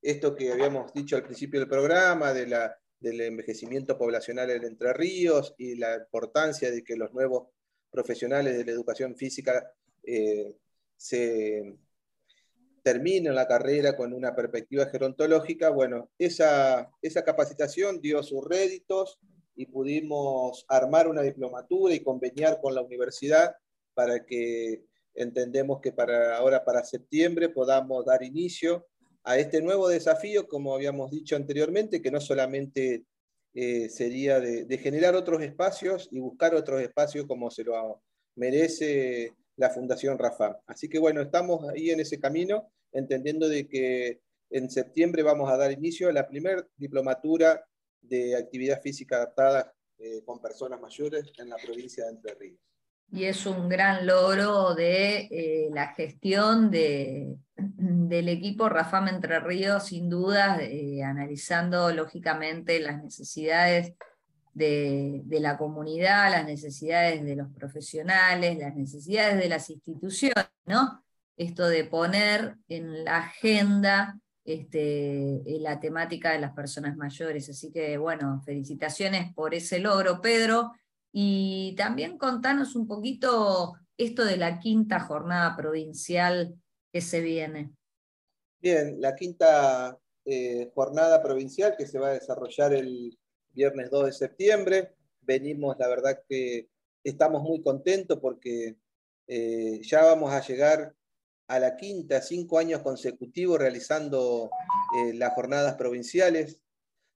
esto 0.04 0.36
que 0.36 0.52
habíamos 0.52 0.94
dicho 0.94 1.16
al 1.16 1.24
principio 1.24 1.60
del 1.60 1.70
programa, 1.70 2.34
de 2.34 2.72
del 3.00 3.20
envejecimiento 3.20 3.98
poblacional 3.98 4.50
en 4.52 4.64
Entre 4.64 4.94
Ríos 4.94 5.56
y 5.58 5.76
la 5.76 5.96
importancia 5.96 6.72
de 6.72 6.84
que 6.84 6.96
los 6.96 7.12
nuevos 7.14 7.50
profesionales 7.90 8.58
de 8.58 8.64
la 8.64 8.72
educación 8.72 9.16
física 9.18 9.72
eh, 10.04 10.56
se 10.96 11.78
terminen 12.82 13.36
la 13.36 13.48
carrera 13.48 13.98
con 13.98 14.14
una 14.14 14.34
perspectiva 14.34 14.86
gerontológica. 14.86 15.70
Bueno, 15.70 16.12
esa, 16.18 16.90
esa 17.02 17.24
capacitación 17.26 18.00
dio 18.00 18.24
sus 18.24 18.46
réditos, 18.46 19.20
y 19.56 19.66
pudimos 19.68 20.66
armar 20.68 21.08
una 21.08 21.22
diplomatura 21.22 21.94
y 21.94 22.04
conveniar 22.04 22.60
con 22.62 22.74
la 22.74 22.82
universidad 22.82 23.56
para 23.94 24.26
que 24.26 24.84
entendemos 25.14 25.80
que 25.82 25.92
para 25.92 26.38
ahora, 26.38 26.66
para 26.66 26.84
septiembre, 26.84 27.50
podamos 27.50 28.06
dar 28.06 28.24
inicio 28.24 28.88
a 29.24 29.38
este 29.38 29.62
nuevo 29.62 29.88
desafío, 29.88 30.48
como 30.48 30.76
habíamos 30.76 31.12
dicho 31.12 31.36
anteriormente, 31.36 32.02
que 32.02 32.12
no 32.12 32.20
solamente 32.20 33.06
eh, 33.54 33.90
sería 33.90 34.40
de, 34.40 34.78
generar 34.78 35.16
otros 35.16 35.42
espacios 35.42 36.10
y 36.12 36.20
buscar 36.20 36.56
otros 36.56 36.82
espacios 36.82 37.26
como 37.26 37.52
se 37.52 37.64
lo 37.64 38.02
merece 38.36 39.34
la 39.56 39.70
Fundación 39.70 40.18
Rafa. 40.18 40.60
Así 40.66 40.90
que 40.90 41.00
bueno, 41.00 41.22
estamos 41.22 41.70
ahí 41.70 41.92
en 41.92 42.00
ese 42.00 42.20
camino, 42.20 42.72
entendiendo 42.92 43.48
de 43.48 43.68
que 43.68 44.22
en 44.50 44.70
septiembre 44.70 45.24
vamos 45.24 45.52
a 45.52 45.58
dar 45.58 45.72
inicio 45.72 46.10
a 46.10 46.14
la 46.14 46.28
primera 46.28 46.68
diplomatura 46.76 47.64
de 48.02 48.36
actividad 48.36 48.82
física 48.82 49.18
adaptada 49.18 49.74
eh, 50.00 50.22
con 50.26 50.42
personas 50.42 50.82
mayores 50.82 51.32
en 51.38 51.50
la 51.50 51.58
provincia 51.58 52.06
de 52.06 52.12
Entre 52.12 52.34
Ríos. 52.34 52.60
Y 53.14 53.26
es 53.26 53.46
un 53.46 53.70
gran 53.70 54.08
logro 54.08 54.74
de 54.74 55.28
eh, 55.30 55.70
la 55.72 55.94
gestión 55.94 56.72
de, 56.72 57.38
del 57.56 58.28
equipo 58.28 58.70
Rafam 58.70 59.08
Entre 59.08 59.40
Ríos, 59.40 59.86
sin 59.86 60.10
duda, 60.10 60.58
eh, 60.60 61.04
analizando 61.04 61.94
lógicamente 61.94 62.80
las 62.80 63.04
necesidades 63.04 63.94
de, 64.56 65.22
de, 65.26 65.40
la 65.40 65.60
comunidad, 65.60 66.32
las 66.32 66.48
necesidades 66.48 67.24
de 67.24 67.36
los 67.36 67.54
profesionales, 67.54 68.58
las 68.58 68.76
necesidades 68.76 69.38
de 69.38 69.48
las 69.48 69.70
instituciones, 69.70 70.50
¿no? 70.66 71.04
Esto 71.38 71.68
de 71.68 71.84
poner 71.84 72.56
en 72.68 73.04
la 73.04 73.18
agenda 73.18 74.20
este, 74.44 75.36
eh, 75.36 75.60
la 75.60 75.80
temática 75.80 76.32
de 76.32 76.40
las 76.40 76.54
personas 76.54 76.98
mayores. 76.98 77.48
Así 77.48 77.72
que, 77.72 77.96
bueno, 78.00 78.42
felicitaciones 78.44 79.32
por 79.36 79.54
ese 79.54 79.78
logro, 79.78 80.20
Pedro. 80.20 80.72
Y 81.14 81.76
también 81.78 82.18
contanos 82.18 82.76
un 82.76 82.88
poquito 82.88 83.76
esto 83.98 84.26
de 84.26 84.36
la 84.36 84.60
quinta 84.60 85.00
jornada 85.00 85.56
provincial 85.56 86.56
que 86.92 87.02
se 87.02 87.22
viene. 87.22 87.72
Bien, 88.60 89.00
la 89.00 89.16
quinta 89.16 89.98
eh, 90.26 90.72
jornada 90.74 91.22
provincial 91.22 91.76
que 91.78 91.86
se 91.86 92.00
va 92.00 92.08
a 92.08 92.14
desarrollar 92.14 92.74
el 92.74 93.18
viernes 93.52 93.92
2 93.92 94.06
de 94.08 94.12
septiembre. 94.14 94.96
Venimos, 95.22 95.78
la 95.78 95.88
verdad 95.88 96.24
que 96.28 96.70
estamos 97.04 97.44
muy 97.44 97.62
contentos 97.62 98.20
porque 98.20 98.78
eh, 99.28 99.82
ya 99.84 100.04
vamos 100.04 100.34
a 100.34 100.42
llegar 100.42 100.96
a 101.48 101.60
la 101.60 101.76
quinta, 101.76 102.22
cinco 102.22 102.58
años 102.58 102.82
consecutivos 102.82 103.60
realizando 103.60 104.50
eh, 104.98 105.14
las 105.14 105.34
jornadas 105.34 105.76
provinciales 105.76 106.60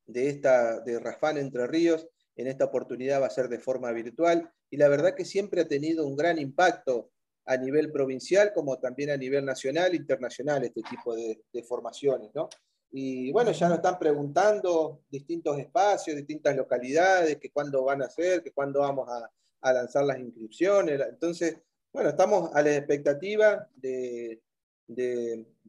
de, 0.06 0.30
esta, 0.30 0.82
de 0.82 1.00
Rafán 1.00 1.38
Entre 1.38 1.66
Ríos. 1.66 2.08
En 2.38 2.48
esta 2.48 2.66
oportunidad 2.66 3.22
va 3.22 3.28
a 3.28 3.32
ser 3.32 3.50
de 3.50 3.60
forma 3.60 3.92
virtual 3.92 4.50
y 4.70 4.78
la 4.78 4.88
verdad 4.88 5.16
que 5.16 5.26
siempre 5.26 5.62
ha 5.62 5.68
tenido 5.68 6.08
un 6.08 6.16
gran 6.16 6.40
impacto 6.40 7.12
a 7.46 7.58
nivel 7.58 7.92
provincial 7.92 8.52
como 8.54 8.78
también 8.80 9.10
a 9.10 9.18
nivel 9.18 9.44
nacional 9.44 9.92
e 9.92 9.98
internacional 9.98 10.64
este 10.64 10.82
tipo 10.84 11.16
de, 11.16 11.42
formaciones. 11.68 12.32
¿no? 12.36 12.50
Y 12.92 13.32
bueno, 13.32 13.52
ya 13.52 13.68
nos 13.68 13.78
están 13.78 13.98
preguntando 13.98 15.02
distintos 15.10 15.58
espacios, 15.58 16.16
distintas 16.16 16.56
localidades, 16.56 17.38
que 17.38 17.50
cuándo 17.50 17.84
van 17.84 18.04
a 18.04 18.10
ser, 18.10 18.44
que 18.44 18.52
cuándo 18.52 18.82
vamos 18.82 19.10
a, 19.10 19.30
a 19.62 19.74
lanzar 19.74 20.06
las 20.06 20.20
inscripciones. 20.20 21.02
Entonces, 21.10 21.58
bueno, 21.92 22.10
estamos 22.10 22.52
a 22.54 22.62
la 22.62 22.76
expectativa 22.76 23.68
de, 23.76 24.42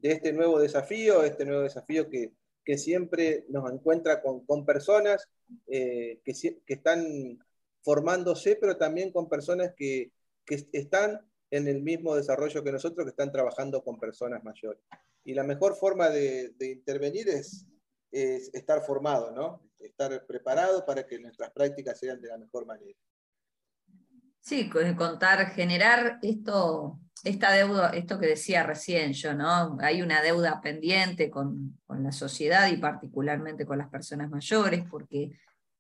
este 0.03 0.33
nuevo 0.33 0.61
desafío, 0.61 1.23
este 1.23 1.45
nuevo 1.45 1.63
desafío 1.63 2.09
que, 2.09 2.33
siempre 2.77 3.47
nos 3.49 3.71
encuentra 3.73 4.21
con, 4.23 4.67
personas 4.67 5.29
eh, 5.67 6.21
que, 6.25 6.33
están 6.67 7.39
formándose, 7.83 8.57
pero 8.57 8.77
también 8.77 9.11
con 9.11 9.29
personas 9.29 9.73
que, 9.77 10.13
están 10.73 11.21
en 11.51 11.69
el 11.69 11.83
mismo 11.83 12.15
desarrollo 12.15 12.65
que 12.65 12.73
nosotros, 12.73 13.05
que 13.05 13.11
están 13.11 13.33
trabajando 13.33 13.83
con 13.83 13.99
personas 13.99 14.43
mayores. 14.45 14.83
Y 15.25 15.35
la 15.35 15.45
mejor 15.45 15.75
forma 15.77 16.09
de, 16.09 16.55
intervenir 16.61 17.29
es, 17.29 17.67
es, 18.11 18.51
estar 18.55 18.83
formado, 18.83 19.31
¿no? 19.31 19.69
estar 19.79 20.27
preparado 20.27 20.85
para 20.85 21.07
que 21.07 21.19
nuestras 21.19 21.51
prácticas 21.51 21.99
sean 21.99 22.21
de 22.21 22.29
la 22.29 22.39
mejor 22.39 22.67
manera. 22.67 22.99
Sí, 24.49 24.71
contar, 24.71 25.51
generar 25.51 26.19
esto, 26.23 26.99
esta 27.23 27.53
deuda, 27.53 27.91
esto 27.91 28.19
que 28.19 28.29
decía 28.29 28.63
recién 28.63 29.13
yo, 29.13 29.35
¿no? 29.35 29.77
Hay 29.83 30.01
una 30.01 30.23
deuda 30.23 30.63
pendiente 30.63 31.29
con, 31.29 31.79
la 31.87 32.13
sociedad 32.13 32.67
y 32.73 32.79
particularmente 32.79 33.67
con 33.67 33.77
las 33.77 33.91
personas 33.91 34.31
mayores, 34.31 34.87
porque 34.91 35.33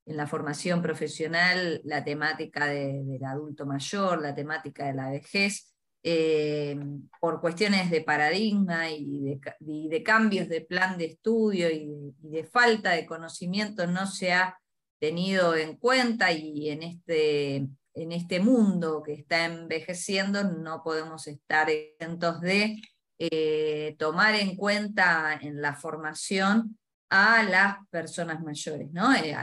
en 0.04 0.16
la 0.18 0.26
formación 0.26 0.82
profesional 0.82 1.80
la 1.82 2.04
temática 2.04 2.66
del 2.66 3.24
adulto 3.24 3.64
mayor, 3.64 4.20
la 4.20 4.34
temática 4.34 4.84
de 4.84 4.92
la 4.92 5.08
vejez, 5.12 5.72
eh, 6.02 6.78
por 7.22 7.40
cuestiones 7.40 7.90
de 7.90 8.02
paradigma 8.02 8.90
y 8.90 9.40
de, 9.60 10.02
cambios 10.02 10.46
de 10.46 10.60
plan 10.60 10.98
de 10.98 11.06
estudio 11.06 11.70
y 11.70 12.14
de 12.18 12.44
falta 12.44 12.90
de 12.90 13.06
conocimiento 13.06 13.86
no 13.86 14.06
se 14.06 14.34
ha 14.34 14.60
tenido 14.98 15.56
en 15.56 15.78
cuenta 15.78 16.32
y 16.32 16.68
en 16.68 16.82
este 16.82 17.66
en 17.98 18.12
este 18.12 18.40
mundo 18.40 19.02
que 19.02 19.12
está 19.12 19.44
envejeciendo 19.44 20.44
no 20.44 20.82
podemos 20.82 21.26
estar 21.26 21.68
exentos 21.68 22.40
de 22.40 22.80
eh, 23.18 23.96
tomar 23.98 24.34
en 24.36 24.54
cuenta 24.54 25.38
en 25.40 25.60
la 25.60 25.74
formación 25.74 26.78
a 27.10 27.42
las 27.42 27.76
personas 27.88 28.40
mayores, 28.42 28.92
¿no? 28.92 29.12
Eh, 29.14 29.34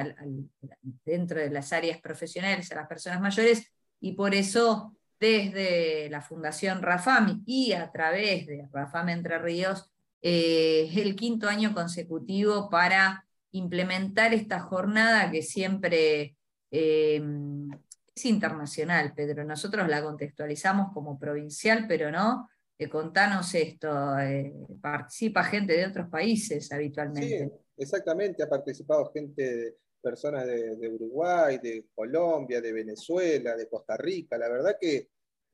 dentro 1.03 1.39
de 1.39 1.49
las 1.49 1.73
áreas 1.73 1.99
profesionales 1.99 2.71
a 2.71 2.75
las 2.75 2.87
personas 2.87 3.19
mayores, 3.19 3.71
y 3.99 4.13
por 4.13 4.33
eso 4.33 4.95
desde 5.19 6.09
la 6.09 6.21
Fundación 6.21 6.81
Rafam 6.81 7.43
y 7.45 7.73
a 7.73 7.91
través 7.91 8.45
de 8.45 8.67
Rafam 8.71 9.09
Entre 9.09 9.39
Ríos, 9.39 9.89
eh, 10.21 10.89
el 10.95 11.15
quinto 11.15 11.49
año 11.49 11.73
consecutivo 11.73 12.69
para 12.69 13.25
implementar 13.51 14.33
esta 14.33 14.59
jornada 14.59 15.31
que 15.31 15.41
siempre 15.41 16.35
es 16.71 17.21
internacional, 18.23 19.13
Pedro. 19.13 19.43
Nosotros 19.43 19.87
la 19.89 20.01
contextualizamos 20.01 20.93
como 20.93 21.19
provincial, 21.19 21.85
pero 21.87 22.11
no. 22.11 22.47
Eh, 22.77 22.89
contanos 22.89 23.53
esto, 23.55 24.17
eh, 24.19 24.53
participa 24.81 25.43
gente 25.43 25.73
de 25.73 25.85
otros 25.85 26.09
países 26.09 26.71
habitualmente. 26.71 27.49
Sí, 27.49 27.51
exactamente, 27.77 28.43
ha 28.43 28.49
participado 28.49 29.11
gente, 29.13 29.77
personas 30.01 30.45
de, 30.45 30.89
Uruguay, 30.89 31.57
de 31.57 31.87
Colombia, 31.93 32.61
de 32.61 32.73
Venezuela, 32.73 33.55
de 33.55 33.67
Costa 33.69 33.97
Rica. 33.97 34.37
La 34.37 34.49
verdad 34.49 34.77
que 34.79 35.09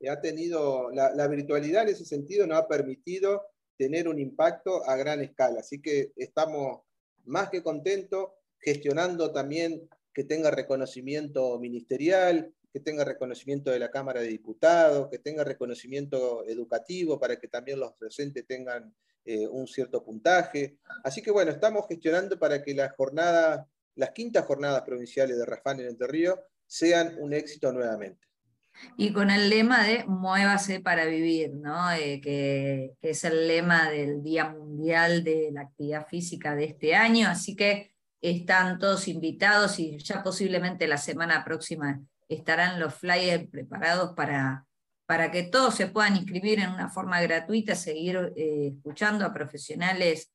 ha 0.08 0.20
tenido, 0.20 0.90
la 0.90 1.28
virtualidad 1.28 1.82
en 1.82 1.90
ese 1.90 2.04
sentido 2.04 2.44
nos 2.46 2.58
ha 2.58 2.68
permitido 2.68 3.42
tener 3.76 4.08
un 4.08 4.18
impacto 4.18 4.88
a 4.88 4.96
gran 4.96 5.20
escala. 5.20 5.60
Así 5.60 5.80
que 5.80 6.12
estamos 6.16 6.80
más 7.24 7.50
que 7.50 7.62
contentos 7.62 8.30
gestionando 8.58 9.32
también 9.32 9.88
que 10.12 10.24
tenga 10.24 10.50
reconocimiento 10.50 11.58
ministerial, 11.58 12.52
que 12.72 12.80
tenga 12.80 13.04
reconocimiento 13.04 13.70
de 13.70 13.78
la 13.78 13.90
Cámara 13.90 14.20
de 14.20 14.28
Diputados, 14.28 15.08
que 15.10 15.18
tenga 15.18 15.44
reconocimiento 15.44 16.44
educativo 16.46 17.20
para 17.20 17.36
que 17.36 17.48
también 17.48 17.78
los 17.78 17.98
docentes 17.98 18.46
tengan 18.46 18.94
eh, 19.24 19.46
un 19.46 19.66
cierto 19.66 20.02
puntaje. 20.02 20.78
Así 21.04 21.22
que 21.22 21.30
bueno, 21.30 21.50
estamos 21.50 21.86
gestionando 21.88 22.38
para 22.38 22.62
que 22.62 22.74
las 22.74 22.92
jornadas, 22.96 23.66
las 23.94 24.10
quintas 24.10 24.46
jornadas 24.46 24.82
provinciales 24.82 25.36
de 25.36 25.46
Rafán 25.46 25.80
en 25.80 25.88
Entre 25.88 26.06
Ríos 26.06 26.38
sean 26.66 27.16
un 27.18 27.32
éxito 27.32 27.72
nuevamente. 27.72 28.26
Y 28.96 29.12
con 29.12 29.30
el 29.30 29.50
lema 29.50 29.84
de 29.84 30.04
Muévase 30.06 30.80
para 30.80 31.04
vivir, 31.04 31.54
¿no? 31.54 31.92
Eh, 31.92 32.20
que, 32.22 32.94
es 33.02 33.24
el 33.24 33.46
lema 33.46 33.90
del 33.90 34.22
Día 34.22 34.48
Mundial 34.48 35.22
de 35.22 35.50
la 35.52 35.62
Actividad 35.62 36.06
Física 36.06 36.54
de 36.54 36.64
este 36.64 36.94
año, 36.94 37.28
así 37.28 37.54
que 37.54 37.91
están 38.22 38.78
todos 38.78 39.08
invitados 39.08 39.78
y 39.78 39.98
ya 39.98 40.22
posiblemente 40.22 40.86
la 40.86 40.96
semana 40.96 41.44
próxima 41.44 42.00
estarán 42.28 42.80
los 42.80 42.94
flyers 42.94 43.48
preparados 43.50 44.14
para, 44.14 44.64
para 45.04 45.30
que 45.30 45.42
todos 45.42 45.74
se 45.74 45.88
puedan 45.88 46.16
inscribir 46.16 46.60
en 46.60 46.70
una 46.70 46.88
forma 46.88 47.20
gratuita, 47.20 47.74
seguir 47.74 48.32
eh, 48.36 48.72
escuchando 48.76 49.26
a 49.26 49.34
profesionales 49.34 50.30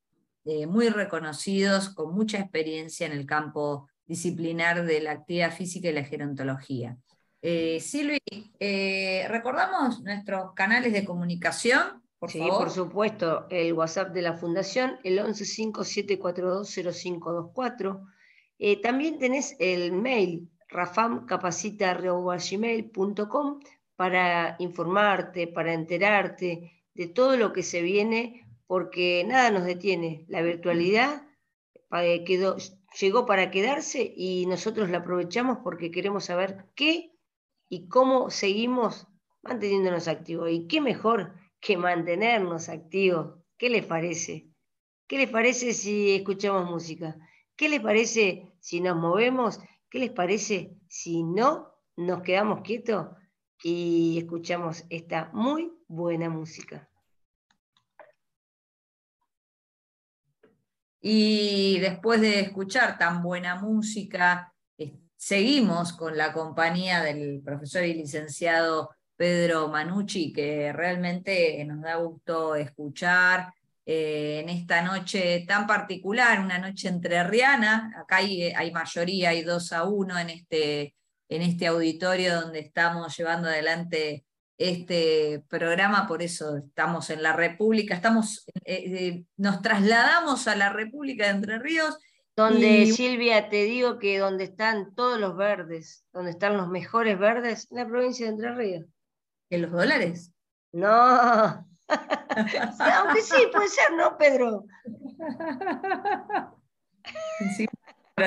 eh, 0.45 0.67
muy 0.67 0.89
reconocidos, 0.89 1.89
con 1.89 2.13
mucha 2.13 2.38
experiencia 2.38 3.08
en 3.08 3.13
el 3.13 3.26
campo 3.26 3.89
disciplinar 4.06 4.86
de 4.86 5.02
la 5.02 5.12
actividad 5.12 5.54
física 5.54 5.89
y 5.89 5.93
la 5.93 6.04
gerontología. 6.04 6.97
Eh, 7.41 7.80
Silvi, 7.80 8.19
eh, 8.60 9.26
¿recordamos 9.30 10.02
nuestros 10.02 10.54
canales 10.54 10.93
de 10.93 11.06
comunicación? 11.06 12.02
Por 12.19 12.32
sí, 12.32 12.39
por 12.39 12.71
supuesto, 12.71 13.45
el 13.49 13.73
WhatsApp 13.73 14.13
de 14.13 14.21
la 14.23 14.34
Fundación, 14.34 14.97
el 15.03 15.19
1157420524. 15.19 18.08
Eh, 18.58 18.82
también 18.82 19.19
tenés 19.19 19.56
el 19.60 19.91
mail 19.91 20.49
rafamcapacita.com 20.69 23.60
para 23.95 24.56
informarte, 24.60 25.47
para 25.47 25.73
enterarte 25.73 26.84
de 26.95 27.08
todo 27.08 27.38
lo 27.38 27.53
que 27.53 27.62
se 27.62 27.84
viene, 27.84 28.47
porque 28.65 29.23
nada 29.27 29.51
nos 29.51 29.65
detiene. 29.65 30.25
La 30.27 30.41
virtualidad 30.41 31.27
eh, 31.91 32.23
quedó, 32.23 32.58
llegó 32.99 33.27
para 33.27 33.51
quedarse 33.51 34.12
y 34.15 34.47
nosotros 34.47 34.89
la 34.89 34.97
aprovechamos 34.99 35.60
porque 35.63 35.91
queremos 35.91 36.25
saber 36.25 36.65
qué 36.75 37.12
y 37.69 37.88
cómo 37.88 38.32
seguimos 38.32 39.08
manteniéndonos 39.43 40.08
activos. 40.08 40.49
¿Y 40.51 40.67
qué 40.67 40.82
mejor 40.82 41.34
que 41.60 41.78
mantenernos 41.78 42.70
activos? 42.70 43.39
¿Qué 43.58 43.70
les 43.70 43.86
parece? 43.86 44.50
¿Qué 45.08 45.17
les 45.17 45.30
parece 45.30 45.74
si 45.74 46.15
escuchamos 46.15 46.70
música? 46.70 47.17
¿Qué 47.56 47.70
les 47.70 47.82
parece 47.82 48.52
si 48.60 48.82
nos 48.82 48.98
movemos? 48.98 49.60
¿Qué 49.89 50.00
les 50.00 50.12
parece 50.12 50.78
si 50.88 51.24
no 51.24 51.74
nos 51.96 52.22
quedamos 52.22 52.62
quietos 52.62 53.08
y 53.63 54.17
escuchamos 54.20 54.84
esta 54.89 55.32
muy 55.34 55.72
buena 55.88 56.30
música? 56.30 56.89
Y 61.00 61.80
después 61.80 62.20
de 62.20 62.41
escuchar 62.41 62.98
tan 62.98 63.24
buena 63.24 63.56
música, 63.56 64.54
seguimos 65.15 65.93
con 65.93 66.17
la 66.17 66.34
compañía 66.34 67.02
del 67.02 67.41
profesor 67.41 67.84
y 67.86 67.93
licenciado 67.93 68.89
Pedro 69.17 69.67
Manucci, 69.67 70.32
que 70.32 70.71
realmente 70.71 71.63
nos 71.65 71.82
da 71.82 71.95
gusto 71.95 72.56
escuchar 72.56 73.53
eh, 73.86 74.41
en 74.41 74.49
esta 74.49 74.82
noche 74.82 75.43
tan 75.47 75.67
particular, 75.67 76.39
una 76.39 76.60
noche 76.60 76.88
entrerriana. 76.88 77.93
Acá 77.97 78.17
hay, 78.17 78.43
hay 78.43 78.71
mayoría, 78.71 79.32
hay 79.32 79.41
dos 79.41 79.73
a 79.73 79.84
uno 79.84 80.17
en 80.17 80.30
este, 80.30 80.95
en 81.27 81.41
este 81.41 81.67
auditorio 81.67 82.39
donde 82.41 82.60
estamos 82.60 83.17
llevando 83.17 83.49
adelante 83.49 84.23
este 84.58 85.43
programa, 85.49 86.08
por 86.08 86.21
eso 86.23 86.58
estamos 86.58 87.10
en 87.10 87.21
la 87.21 87.34
República, 87.34 87.93
estamos, 87.93 88.45
eh, 88.65 88.84
eh, 88.86 89.23
nos 89.36 89.62
trasladamos 89.62 90.47
a 90.47 90.56
la 90.56 90.69
República 90.69 91.25
de 91.25 91.32
Entre 91.32 91.60
Ríos 91.60 91.97
donde, 92.38 92.86
Silvia, 92.86 93.49
te 93.49 93.63
digo 93.63 93.97
que 93.97 94.19
donde 94.19 94.43
están 94.43 94.93
todos 94.93 95.19
los 95.19 95.36
verdes, 95.36 96.06
donde 96.13 96.30
están 96.32 96.56
los 96.56 96.69
mejores 96.69 97.17
verdes, 97.17 97.67
la 97.71 97.88
provincia 97.88 98.27
de 98.27 98.32
Entre 98.32 98.53
Ríos. 98.53 98.86
¿En 99.49 99.62
los 99.62 99.71
dólares? 99.71 100.33
No. 100.73 100.88
Aunque 101.88 103.21
sí, 103.21 103.47
puede 103.51 103.69
ser, 103.69 103.93
¿no, 103.95 104.17
Pedro? 104.17 104.65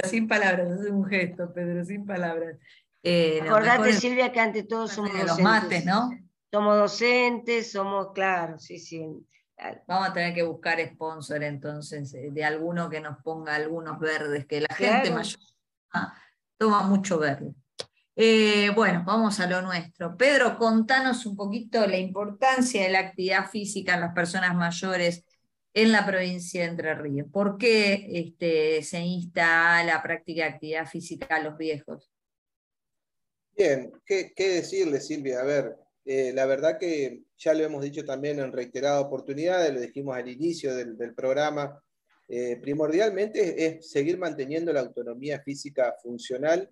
Sin, 0.04 0.28
palabras, 0.28 0.80
es 0.80 0.90
un 0.90 1.04
gesto, 1.04 1.52
Pedro, 1.52 1.84
sin 1.84 2.06
palabras. 2.06 2.56
Eh, 3.02 3.40
Acordate, 3.42 3.92
Silvia, 3.92 4.30
que 4.30 4.40
ante 4.40 4.62
todos 4.62 4.92
somos 4.92 5.12
los 5.12 5.40
mates, 5.40 5.84
¿no? 5.84 6.10
Somos 6.50 6.78
docentes, 6.78 7.72
somos, 7.72 8.12
claro, 8.12 8.58
sí, 8.58 8.78
sí. 8.78 9.04
Vamos 9.86 10.08
a 10.08 10.12
tener 10.12 10.34
que 10.34 10.42
buscar 10.42 10.80
sponsor 10.80 11.42
entonces 11.42 12.14
eh, 12.14 12.30
de 12.30 12.44
alguno 12.44 12.88
que 12.88 13.00
nos 13.00 13.22
ponga 13.22 13.54
algunos 13.56 13.98
verdes, 13.98 14.46
que 14.46 14.60
la 14.60 14.74
gente 14.74 15.10
mayor 15.10 15.38
toma 16.56 16.82
mucho 16.82 17.18
verde. 17.18 17.54
Eh, 18.22 18.68
bueno, 18.74 19.02
vamos 19.06 19.40
a 19.40 19.46
lo 19.46 19.62
nuestro. 19.62 20.14
Pedro, 20.14 20.58
contanos 20.58 21.24
un 21.24 21.34
poquito 21.34 21.86
la 21.86 21.96
importancia 21.96 22.82
de 22.82 22.90
la 22.90 22.98
actividad 22.98 23.48
física 23.48 23.94
en 23.94 24.02
las 24.02 24.12
personas 24.12 24.54
mayores 24.54 25.24
en 25.72 25.90
la 25.90 26.04
provincia 26.04 26.60
de 26.60 26.68
Entre 26.68 26.94
Ríos. 26.96 27.28
¿Por 27.32 27.56
qué 27.56 28.10
este, 28.12 28.82
se 28.82 29.00
insta 29.00 29.82
la 29.84 30.02
práctica 30.02 30.42
de 30.42 30.50
actividad 30.50 30.86
física 30.86 31.36
a 31.36 31.42
los 31.42 31.56
viejos? 31.56 32.12
Bien, 33.56 33.90
¿qué, 34.04 34.34
qué 34.36 34.48
decirle, 34.50 35.00
Silvia? 35.00 35.40
A 35.40 35.44
ver, 35.44 35.76
eh, 36.04 36.32
la 36.34 36.44
verdad 36.44 36.76
que 36.78 37.22
ya 37.38 37.54
lo 37.54 37.64
hemos 37.64 37.82
dicho 37.82 38.04
también 38.04 38.38
en 38.38 38.52
reiteradas 38.52 39.02
oportunidades, 39.02 39.72
lo 39.72 39.80
dijimos 39.80 40.14
al 40.14 40.28
inicio 40.28 40.76
del, 40.76 41.14
programa, 41.14 41.82
eh, 42.28 42.58
primordialmente 42.60 43.64
es 43.64 43.90
seguir 43.90 44.18
manteniendo 44.18 44.74
la 44.74 44.80
autonomía 44.80 45.40
física 45.40 45.94
funcional 46.02 46.68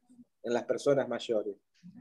en 0.49 0.55
las 0.55 0.65
personas 0.65 1.09
mayores. 1.09 1.57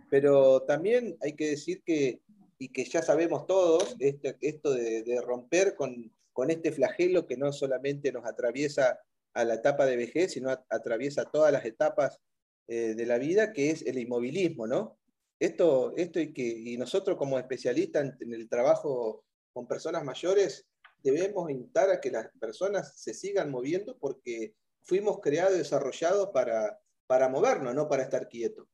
Pero 0.09 0.63
también 0.63 1.17
hay 1.21 1.33
que 1.33 1.49
decir 1.49 1.83
que, 1.83 2.21
y 2.57 2.69
que 2.69 2.85
ya 2.85 3.01
sabemos 3.01 3.45
todos, 3.45 3.95
este, 3.99 4.37
esto 4.41 4.73
de, 4.73 5.21
romper 5.23 5.75
con, 5.75 6.11
con, 6.33 6.49
este 6.49 6.71
flagelo 6.71 7.27
que 7.27 7.37
no 7.37 7.53
solamente 7.53 8.11
nos 8.11 8.25
atraviesa 8.25 8.99
a 9.33 9.45
la 9.45 9.55
etapa 9.55 9.85
de 9.85 9.97
vejez, 9.97 10.33
sino 10.33 10.49
atraviesa 10.49 11.25
todas 11.25 11.51
las 11.51 11.65
etapas 11.65 12.19
eh, 12.67 12.95
de 12.95 13.05
la 13.05 13.17
vida, 13.17 13.53
que 13.53 13.69
es 13.69 13.85
el 13.85 13.99
inmovilismo, 13.99 14.65
¿no? 14.65 14.97
Esto, 15.39 15.93
esto 15.95 16.19
y, 16.19 16.33
que, 16.33 16.75
nosotros 16.77 17.17
como 17.17 17.37
especialistas 17.37 18.15
en, 18.19 18.33
el 18.33 18.49
trabajo 18.49 19.23
con 19.53 19.67
personas 19.67 20.03
mayores 20.03 20.65
debemos 21.03 21.51
invitar 21.51 21.91
a 21.91 22.01
que 22.01 22.09
las 22.09 22.27
personas 22.39 22.99
se 22.99 23.13
sigan 23.13 23.51
moviendo 23.51 23.97
porque 23.99 24.55
fuimos 24.81 25.19
creados 25.21 25.55
y 25.55 25.59
desarrollados 25.59 26.29
para, 26.33 26.79
para 27.07 27.29
movernos, 27.29 27.73
no 27.73 27.87
para 27.87 28.03
estar 28.03 28.27
quietos. 28.29 28.67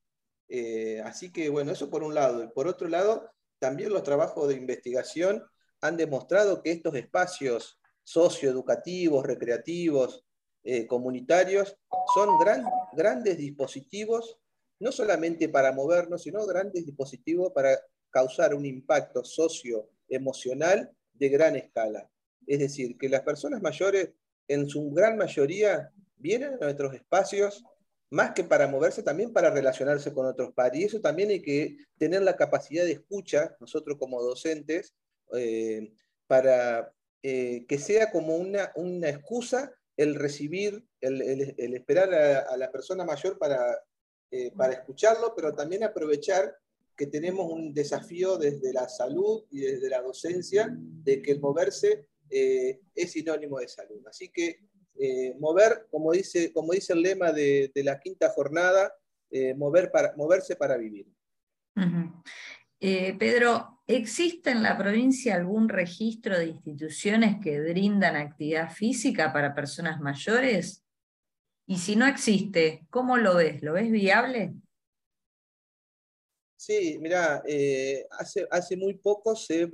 Eh, 0.49 1.01
así 1.05 1.31
que 1.31 1.49
bueno, 1.49 1.71
eso 1.71 1.89
por 1.89 2.03
un 2.03 2.13
lado. 2.13 2.43
Y 2.43 2.47
por 2.47 2.67
otro 2.67 2.87
lado, 2.87 3.31
también 3.59 3.93
los 3.93 4.03
trabajos 4.03 4.47
de 4.49 4.55
investigación 4.55 5.43
han 5.81 5.97
demostrado 5.97 6.61
que 6.61 6.71
estos 6.71 6.95
espacios 6.95 7.79
socioeducativos, 8.03 9.25
recreativos, 9.25 10.25
eh, 10.63 10.87
comunitarios, 10.87 11.77
son 12.13 12.37
gran, 12.39 12.65
grandes 12.93 13.37
dispositivos 13.37 14.39
no 14.83 14.91
solamente 14.91 15.47
para 15.47 15.71
movernos, 15.71 16.23
sino 16.23 16.45
grandes 16.45 16.85
dispositivos 16.85 17.53
para 17.53 17.79
causar 18.09 18.53
un 18.53 18.65
impacto 18.65 19.23
socioemocional 19.23 20.91
de 21.13 21.29
gran 21.29 21.55
escala. 21.55 22.09
Es 22.45 22.59
decir, 22.59 22.97
que 22.97 23.07
las 23.07 23.21
personas 23.21 23.61
mayores, 23.61 24.09
en 24.47 24.67
su 24.67 24.91
gran 24.91 25.17
mayoría, 25.17 25.91
vienen 26.17 26.55
a 26.55 26.65
nuestros 26.65 26.93
espacios 26.93 27.63
más 28.13 28.31
que 28.33 28.43
para 28.43 28.67
moverse, 28.67 29.01
también 29.01 29.33
para 29.33 29.49
relacionarse 29.49 30.13
con 30.13 30.27
otros 30.27 30.53
pares. 30.53 30.79
Y 30.79 30.83
eso 30.83 31.01
también 31.01 31.31
hay 31.31 31.41
que 31.41 31.77
tener 31.97 32.21
la 32.21 32.35
capacidad 32.35 32.85
de 32.85 32.91
escucha, 32.91 33.57
nosotros 33.59 33.97
como 33.97 34.21
docentes, 34.21 34.93
eh, 35.33 35.91
para 36.27 36.93
eh, 37.23 37.65
que 37.67 37.79
sea 37.79 38.11
como 38.11 38.35
una, 38.35 38.71
una 38.75 39.09
excusa 39.09 39.73
el 39.97 40.13
recibir, 40.13 40.85
el, 41.01 41.73
esperar 41.73 42.13
a, 42.13 42.55
la 42.55 42.71
persona 42.71 43.03
mayor 43.03 43.39
para 43.39 43.83
eh, 44.29 44.51
para 44.55 44.73
escucharlo, 44.73 45.33
pero 45.35 45.53
también 45.53 45.83
aprovechar 45.83 46.55
que 46.95 47.07
tenemos 47.07 47.51
un 47.51 47.73
desafío 47.73 48.37
desde 48.37 48.73
la 48.73 48.89
salud 48.89 49.43
y 49.49 49.61
desde 49.61 49.89
la 49.89 50.01
docencia 50.01 50.69
de 50.71 51.21
que 51.21 51.31
el 51.31 51.39
moverse 51.39 52.07
es 52.29 53.11
sinónimo 53.11 53.59
de 53.59 53.67
salud. 53.67 54.01
Así 54.07 54.29
que 54.29 54.59
eh, 54.99 55.35
mover, 55.39 55.87
como 55.89 56.11
dice, 56.11 56.51
como 56.53 56.73
dice 56.73 56.93
el 56.93 57.01
lema 57.01 57.31
de, 57.31 57.71
la 57.75 57.99
quinta 57.99 58.29
jornada, 58.29 58.93
mover 59.55 59.89
para, 59.89 60.13
moverse 60.15 60.55
para 60.55 60.77
vivir. 60.77 61.07
Pedro, 62.79 63.81
¿existe 63.87 64.51
en 64.51 64.61
la 64.61 64.77
provincia 64.77 65.33
algún 65.33 65.69
registro 65.69 66.37
de 66.37 66.47
instituciones 66.47 67.37
que 67.41 67.59
brindan 67.59 68.15
actividad 68.15 68.71
física 68.71 69.33
para 69.33 69.55
personas 69.55 69.99
mayores? 69.99 70.83
Y 71.65 71.77
si 71.77 71.95
no 71.95 72.05
existe, 72.05 72.85
¿cómo 72.89 73.17
lo 73.17 73.35
ves? 73.35 73.61
¿Lo 73.63 73.73
ves 73.73 73.89
viable? 73.89 74.53
Sí, 76.57 76.97
mira, 76.99 77.43
eh, 77.45 78.05
hace, 78.11 78.47
hace 78.49 78.77
muy 78.77 78.93
poco 78.95 79.35
se, 79.35 79.69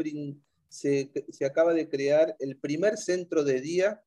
se, 0.68 1.12
se, 1.30 1.46
acaba 1.46 1.74
de 1.74 1.88
crear 1.88 2.36
el 2.40 2.58
primer 2.58 2.98
centro 2.98 3.44
de 3.44 3.62
día 3.62 4.04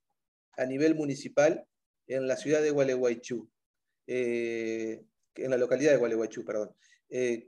a 0.56 0.66
nivel 0.66 0.94
municipal 0.94 1.66
en 2.06 2.26
la 2.28 2.36
ciudad 2.36 2.62
de 2.62 2.70
Gualeguaychú, 2.70 3.48
eh, 4.06 5.02
en 5.34 5.50
la 5.50 5.56
localidad 5.56 5.92
de 5.92 5.98
Gualeguaychú, 5.98 6.44
perdón. 6.44 6.74
Eh, 7.08 7.46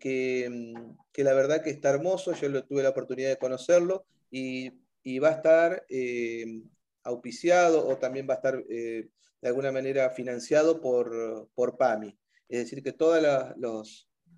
mm, 0.48 0.96
que, 1.12 1.24
la 1.24 1.34
verdad 1.34 1.62
que 1.62 1.70
está 1.70 1.90
hermoso, 1.90 2.32
yo 2.34 2.48
lo, 2.48 2.64
tuve 2.64 2.82
la 2.82 2.90
oportunidad 2.90 3.30
de 3.30 3.38
conocerlo 3.38 4.06
y, 4.30 4.70
va 5.18 5.28
a 5.28 5.32
estar 5.32 5.84
eh, 5.88 6.62
auspiciado 7.02 7.86
o 7.86 7.98
también 7.98 8.26
va 8.28 8.34
a 8.34 8.36
estar 8.36 8.64
de 8.64 9.10
alguna 9.42 9.70
manera 9.70 10.08
financiado 10.10 10.80
por, 10.80 11.50
por 11.54 11.76
PAMI. 11.76 12.18
Es 12.48 12.60
decir, 12.60 12.82
que 12.82 12.92
todas 12.92 13.54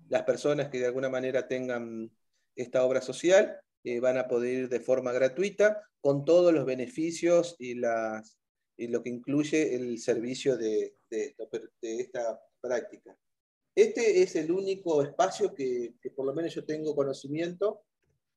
las 0.09 0.23
personas 0.23 0.67
que 0.69 0.79
de 0.79 0.87
alguna 0.87 1.09
manera 1.09 1.47
tengan 1.47 2.11
esta 2.55 2.83
obra 2.83 3.01
social 3.01 3.61
van 4.01 4.17
a 4.17 4.27
poder 4.27 4.53
ir 4.53 4.69
de 4.69 4.81
forma 4.81 5.13
gratuita 5.13 5.81
con 6.01 6.25
todos 6.25 6.53
los 6.53 6.65
beneficios 6.65 7.55
y 7.57 7.75
las, 7.75 8.37
y 8.77 8.87
lo 8.87 9.01
que 9.01 9.09
incluye 9.09 9.75
el 9.75 9.99
servicio 9.99 10.55
de, 10.55 10.95
esta 11.81 12.39
práctica. 12.61 13.17
Este 13.75 14.21
es 14.21 14.35
el 14.35 14.51
único 14.51 15.01
espacio 15.01 15.53
que, 15.53 15.95
por 16.15 16.25
lo 16.25 16.33
menos 16.33 16.53
yo 16.53 16.63
tengo 16.63 16.95
conocimiento 16.95 17.81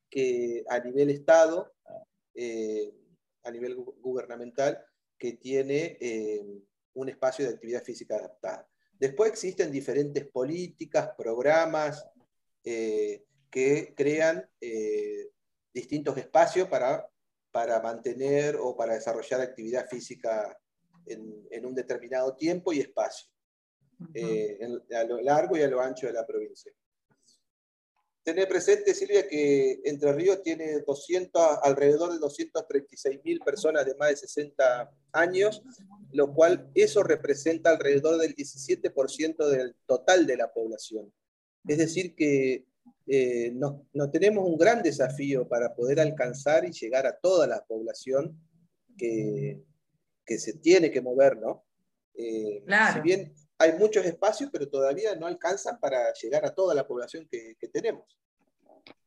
que 0.08 0.64
a 0.68 0.80
nivel 0.80 1.10
Estado, 1.10 1.72
eh, 2.34 2.90
a 3.42 3.50
nivel 3.50 3.76
gubernamental, 3.76 4.82
que 5.18 5.34
tiene 5.34 5.98
eh, 6.00 6.42
un 6.94 7.08
espacio 7.08 7.44
de 7.44 7.54
actividad 7.54 7.84
física 7.84 8.16
adaptada. 8.16 8.66
Después 8.98 9.30
existen 9.30 9.70
diferentes 9.70 10.26
políticas, 10.26 11.10
programas 11.16 12.06
eh, 12.64 13.24
que 13.50 13.94
crean 13.96 14.48
distintos 15.72 16.16
espacios 16.16 16.68
para 16.68 17.09
para 17.50 17.80
mantener 17.80 18.56
o 18.56 18.76
para 18.76 18.94
desarrollar 18.94 19.40
actividad 19.40 19.88
física 19.88 20.56
en, 21.06 21.64
un 21.64 21.74
determinado 21.74 22.36
tiempo 22.36 22.72
y 22.72 22.80
espacio, 22.80 23.28
eh, 24.14 24.58
a 24.94 25.04
lo 25.04 25.20
largo 25.20 25.56
y 25.56 25.62
a 25.62 25.68
lo 25.68 25.80
ancho 25.80 26.06
de 26.06 26.12
la 26.12 26.26
provincia. 26.26 26.72
Tener 28.22 28.48
presente, 28.48 28.94
Silvia, 28.94 29.26
que 29.26 29.80
Entre 29.84 30.12
Ríos 30.12 30.42
tiene 30.42 30.80
200, 30.80 31.42
alrededor 31.62 32.12
de 32.12 32.18
236 32.18 33.20
mil 33.24 33.40
personas 33.40 33.86
de 33.86 33.94
más 33.94 34.10
de 34.10 34.16
60 34.16 34.90
años, 35.12 35.62
lo 36.12 36.32
cual 36.34 36.70
eso 36.74 37.02
representa 37.02 37.70
alrededor 37.70 38.18
del 38.18 38.34
17% 38.36 39.48
del 39.48 39.74
total 39.86 40.26
de 40.26 40.36
la 40.36 40.52
población. 40.52 41.12
Es 41.66 41.78
decir, 41.78 42.14
que 42.14 42.66
eh, 43.12 43.50
no, 43.52 44.10
tenemos 44.12 44.48
un 44.48 44.56
gran 44.56 44.84
desafío 44.84 45.48
para 45.48 45.74
poder 45.74 45.98
alcanzar 45.98 46.64
y 46.64 46.70
llegar 46.70 47.08
a 47.08 47.18
toda 47.18 47.48
la 47.48 47.60
población 47.64 48.40
que, 48.96 49.60
que 50.24 50.38
se 50.38 50.58
tiene 50.58 50.92
que 50.92 51.00
mover, 51.00 51.36
¿no? 51.36 51.64
Eh, 52.14 52.62
si 52.94 53.00
bien 53.00 53.34
hay 53.58 53.72
muchos 53.72 54.06
espacios, 54.06 54.48
pero 54.52 54.68
todavía 54.68 55.16
no 55.16 55.26
alcanzan 55.26 55.80
para 55.80 56.12
llegar 56.12 56.44
a 56.46 56.54
toda 56.54 56.72
la 56.72 56.86
población 56.86 57.26
que, 57.28 57.56
tenemos. 57.72 58.04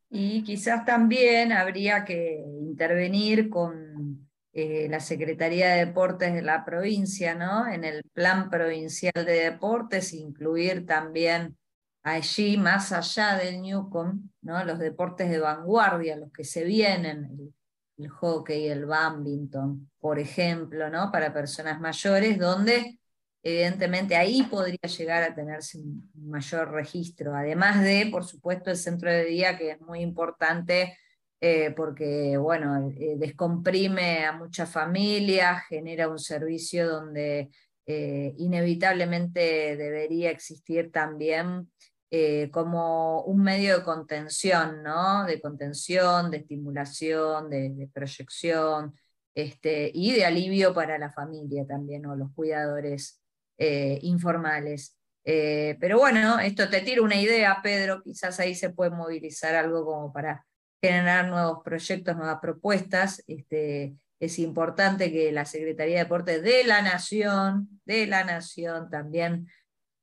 Y 0.09 0.43
quizás 0.43 0.83
también 0.83 1.53
habría 1.53 2.03
que 2.03 2.43
intervenir 2.59 3.49
con 3.49 4.27
eh, 4.51 4.87
la 4.89 4.99
Secretaría 4.99 5.69
de 5.69 5.85
Deportes 5.85 6.33
de 6.33 6.41
la 6.41 6.65
provincia, 6.65 7.35
¿no? 7.35 7.71
En 7.71 7.85
el 7.85 8.03
plan 8.11 8.49
provincial 8.49 9.13
de 9.13 9.49
deportes, 9.49 10.13
incluir 10.13 10.85
también 10.85 11.55
allí, 12.03 12.57
más 12.57 12.91
allá 12.91 13.37
del 13.37 13.61
Newcom, 13.61 14.29
¿no? 14.41 14.63
los 14.65 14.77
deportes 14.77 15.29
de 15.29 15.39
vanguardia, 15.39 16.17
los 16.17 16.31
que 16.31 16.43
se 16.43 16.63
vienen, 16.63 17.53
el, 17.97 18.09
hockey, 18.09 18.67
el 18.67 18.85
badminton, 18.85 19.89
por 19.99 20.19
ejemplo, 20.19 20.89
¿no? 20.89 21.11
para 21.11 21.33
personas 21.33 21.79
mayores, 21.79 22.37
donde 22.37 22.99
evidentemente 23.41 24.15
ahí 24.15 24.43
podría 24.43 24.79
llegar 24.97 25.23
a 25.23 25.33
tenerse 25.33 25.77
un 25.79 26.09
mayor 26.15 26.71
registro, 26.71 27.35
además 27.35 27.81
de, 27.81 28.07
por 28.11 28.25
supuesto, 28.25 28.69
el 28.69 28.77
centro 28.77 29.09
de 29.09 29.25
día, 29.25 29.57
que 29.57 29.71
es 29.71 29.81
muy 29.81 30.01
importante. 30.01 30.97
Eh, 31.45 31.71
porque 31.75 32.37
bueno, 32.37 32.89
eh, 32.97 33.15
descomprime 33.17 34.23
a 34.23 34.31
muchas 34.31 34.71
familias, 34.71 35.65
genera 35.67 36.07
un 36.07 36.17
servicio 36.17 36.87
donde 36.87 37.49
eh, 37.85 38.33
inevitablemente 38.37 39.75
debería 39.75 40.31
existir 40.31 40.89
también 40.89 41.69
eh, 42.15 42.51
como 42.51 43.23
un 43.23 43.41
medio 43.41 43.79
de 43.79 43.83
contención, 43.83 44.83
¿no? 44.83 45.25
De 45.25 45.41
contención, 45.41 46.29
de 46.29 46.37
estimulación, 46.37 47.49
de, 47.49 47.89
proyección 47.91 48.93
este, 49.33 49.89
y 49.91 50.11
de 50.11 50.23
alivio 50.23 50.75
para 50.75 50.99
la 50.99 51.11
familia 51.11 51.65
también, 51.65 52.05
o 52.05 52.15
los 52.15 52.31
cuidadores 52.35 53.19
eh, 53.57 53.97
informales. 54.03 54.95
Eh, 55.25 55.75
pero 55.79 55.97
bueno, 55.97 56.37
esto 56.37 56.69
te 56.69 56.81
tira 56.81 57.01
una 57.01 57.19
idea, 57.19 57.61
Pedro, 57.63 58.03
quizás 58.03 58.39
ahí 58.39 58.53
se 58.53 58.69
puede 58.69 58.91
movilizar 58.91 59.55
algo 59.55 59.83
como 59.83 60.13
para 60.13 60.45
generar 60.83 61.27
nuevos 61.29 61.63
proyectos, 61.65 62.15
nuevas 62.15 62.37
propuestas. 62.39 63.23
Este, 63.25 63.95
es 64.19 64.37
importante 64.37 65.11
que 65.11 65.31
la 65.31 65.45
Secretaría 65.45 65.95
de 65.95 66.03
Deportes 66.03 66.43
de 66.43 66.63
la 66.63 66.83
Nación, 66.83 67.81
de 67.85 68.05
la 68.05 68.23
Nación 68.23 68.91
también 68.91 69.47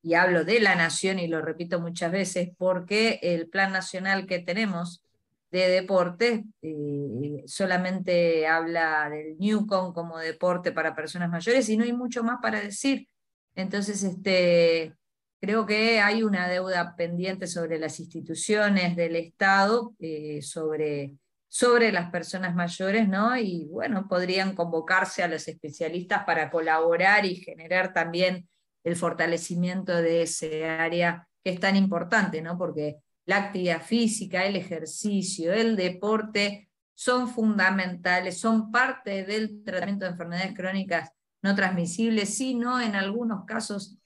y 0.03 0.15
hablo 0.15 0.45
de 0.45 0.61
la 0.61 0.75
nación 0.75 1.19
y 1.19 1.29
lo 1.29 1.43
repito 1.43 1.81
muchas 1.81 2.13
veces, 2.13 2.51
porque 2.57 3.19
el 3.23 3.49
plan 3.49 3.73
nacional 3.73 4.27
que 4.27 4.39
tenemos 4.39 5.05
de 5.51 5.69
deporte 5.69 6.45
eh, 6.63 7.43
solamente 7.47 8.47
habla 8.47 9.11
del 9.11 9.37
Newcom 9.39 9.93
como 9.93 10.19
deporte 10.19 10.73
para 10.73 10.95
personas 10.95 11.29
mayores 11.29 11.69
y 11.69 11.77
no 11.77 11.85
hay 11.85 11.93
mucho 11.93 12.23
más 12.23 12.39
para 12.41 12.61
decir. 12.61 13.09
Entonces, 13.57 14.03
este, 14.05 14.95
creo 15.41 15.67
que 15.67 16.01
hay 16.01 16.23
una 16.23 16.49
deuda 16.49 16.95
pendiente 16.97 17.47
sobre 17.47 17.79
las 17.79 17.99
instituciones 17.99 18.95
del 18.95 19.17
Estado, 19.17 19.95
eh, 19.99 20.41
sobre, 20.43 21.17
sobre 21.49 21.91
las 21.91 22.11
personas 22.11 22.55
mayores, 22.55 23.09
¿no? 23.09 23.37
Y 23.37 23.67
bueno, 23.71 24.07
podrían 24.09 24.55
convocarse 24.55 25.23
a 25.23 25.29
los 25.29 25.49
especialistas 25.49 26.25
para 26.25 26.51
colaborar 26.51 27.25
y 27.27 27.37
generar 27.37 27.93
también 27.93 28.49
el 28.85 28.97
fortalecimiento 28.97 29.95
de 29.97 30.23
ese 30.23 30.67
área 30.67 31.29
que 31.43 31.51
es 31.51 31.61
tan 31.61 31.77
importante, 31.77 32.43
¿no? 32.43 32.57
Porque 32.59 32.97
la 33.27 33.37
actividad 33.37 33.83
física, 33.83 34.45
el 34.45 34.57
ejercicio, 34.57 35.53
el 35.53 35.77
deporte 35.77 36.71
son 36.95 37.29
fundamentales, 37.29 38.39
son 38.39 38.71
parte 38.71 39.25
del 39.25 39.63
tratamiento 39.65 40.05
de 40.05 40.11
enfermedades 40.13 40.55
crónicas 40.55 41.11
no 41.43 41.55
transmisibles, 41.55 42.37
sino 42.37 42.81
en 42.81 42.95
algunos 42.95 43.45
casos 43.47 43.97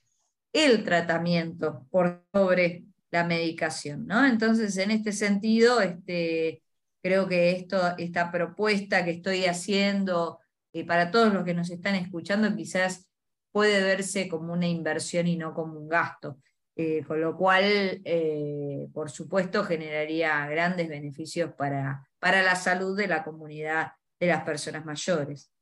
el 0.53 0.85
tratamiento 0.85 1.87
por 1.91 2.25
sobre 2.33 2.85
la 3.11 3.25
medicación. 3.25 4.07
¿no? 4.07 4.25
Entonces, 4.25 4.77
en 4.77 4.93
este 4.93 5.13
sentido, 5.13 5.81
este, 5.81 6.63
creo 7.03 7.27
que 7.27 7.53
esto, 7.53 7.97
esta 7.99 8.31
propuesta 8.31 9.05
que 9.05 9.13
estoy 9.13 9.47
haciendo 9.47 10.39
eh, 10.73 10.85
para 10.85 11.11
todos 11.11 11.33
los 11.33 11.45
que 11.45 11.55
nos 11.55 11.71
están 11.71 11.97
escuchando, 11.97 12.55
quizás 12.55 13.07
puede 13.55 13.85
verse 13.85 14.29
como 14.29 14.53
una 14.53 14.67
inversión 14.67 15.29
y 15.29 15.37
no 15.37 15.55
como 15.55 15.79
un 15.79 15.89
gasto. 15.89 16.41
Eh, 16.75 17.05
con 17.07 17.21
lo 17.21 17.37
cual, 17.37 18.03
eh, 18.05 18.89
por 18.93 19.13
supuesto, 19.13 19.63
generaría 19.63 20.45
grandes 20.49 20.89
beneficios 20.89 21.53
para, 21.57 22.05
para 22.19 22.43
la 22.43 22.57
salud 22.57 22.97
de 22.97 23.07
la 23.07 23.23
comunidad 23.23 23.93
de 24.19 24.27
las 24.27 24.43
personas 24.43 24.85
mayores. 24.85 25.53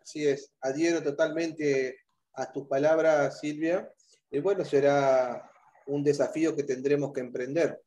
Así 0.00 0.24
es, 0.24 0.52
adhiero 0.60 1.02
totalmente 1.02 1.98
a 2.34 2.52
tus 2.52 2.68
palabras, 2.68 3.40
Silvia. 3.40 3.90
Y 4.30 4.38
bueno, 4.38 4.64
será 4.64 5.50
un 5.86 6.04
desafío 6.04 6.54
que 6.54 6.62
tendremos 6.62 7.12
que 7.12 7.22
emprender. 7.22 7.82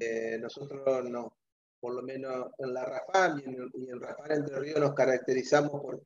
Eh, 0.00 0.36
nosotros, 0.40 1.08
no, 1.08 1.38
por 1.78 1.94
lo 1.94 2.02
menos 2.02 2.50
en 2.58 2.74
la 2.74 2.86
RAFAM 2.86 3.38
y 3.38 3.44
en, 3.44 3.70
y 3.74 3.88
en 3.88 4.00
RAFAM 4.00 4.32
Entre 4.32 4.58
Ríos 4.58 4.80
nos 4.80 4.94
caracterizamos 4.94 5.80
por 5.80 6.02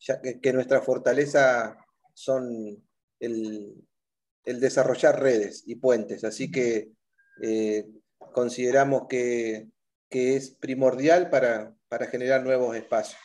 ya 0.00 0.20
que, 0.20 0.52
nuestra 0.52 0.80
fortaleza 0.80 1.76
son 2.12 2.82
el, 3.20 3.74
desarrollar 4.44 5.20
redes 5.20 5.64
y 5.66 5.76
puentes. 5.76 6.24
Así 6.24 6.50
que 6.50 6.90
eh, 7.42 7.86
consideramos 8.32 9.06
que, 9.08 9.68
es 10.10 10.50
primordial 10.50 11.28
para, 11.28 11.74
para 11.88 12.06
generar 12.06 12.44
nuevos 12.44 12.76
espacios. 12.76 13.20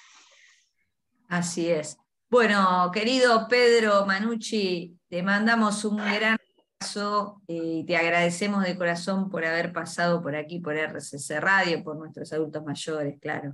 Así 1.28 1.70
es. 1.70 1.98
Bueno, 2.32 2.90
querido 2.92 3.48
Pedro 3.48 4.08
Manucci, 4.08 4.98
te 5.08 5.22
mandamos 5.22 5.86
un 5.86 5.98
gran 5.98 6.40
abrazo 6.80 7.44
eh, 7.48 7.54
y 7.54 7.86
te 7.86 7.96
agradecemos 7.96 8.64
de 8.64 8.76
corazón 8.76 9.30
por 9.30 9.46
haber 9.46 9.72
pasado 9.72 10.24
por 10.24 10.36
aquí, 10.36 10.60
por 10.60 10.76
RCC 10.76 11.40
Radio, 11.40 11.84
por 11.84 11.96
nuestros 11.96 12.34
adultos 12.34 12.66
mayores, 12.66 13.20
claro 13.22 13.54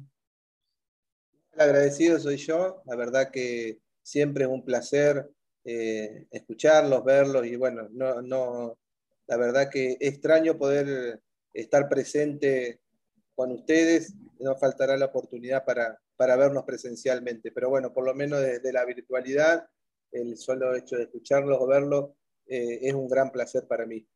agradecido 1.57 2.19
soy 2.19 2.37
yo, 2.37 2.81
la 2.85 2.95
verdad 2.95 3.31
que 3.31 3.79
siempre 4.01 4.45
es 4.45 4.49
un 4.49 4.63
placer 4.63 5.29
eh, 5.63 6.27
escucharlos, 6.31 7.03
verlos 7.03 7.45
y 7.45 7.55
bueno, 7.55 7.87
no, 7.91 8.21
no, 8.21 8.77
la 9.27 9.37
verdad 9.37 9.69
que 9.69 9.97
extraño 9.99 10.57
poder 10.57 11.21
estar 11.53 11.89
presente 11.89 12.81
con 13.33 13.51
ustedes, 13.51 14.13
no 14.39 14.55
faltará 14.55 14.97
la 14.97 15.07
oportunidad 15.07 15.65
para, 15.65 15.99
para 16.15 16.35
vernos 16.35 16.63
presencialmente, 16.63 17.51
pero 17.51 17.69
bueno, 17.69 17.93
por 17.93 18.05
lo 18.05 18.13
menos 18.13 18.41
desde 18.41 18.71
la 18.71 18.85
virtualidad, 18.85 19.67
el 20.11 20.37
solo 20.37 20.75
hecho 20.75 20.95
de 20.95 21.03
escucharlos 21.03 21.57
o 21.59 21.67
verlos 21.67 22.11
eh, 22.47 22.79
es 22.81 22.93
un 22.93 23.09
gran 23.09 23.31
placer 23.31 23.67
para 23.67 23.85
mí. 23.85 24.07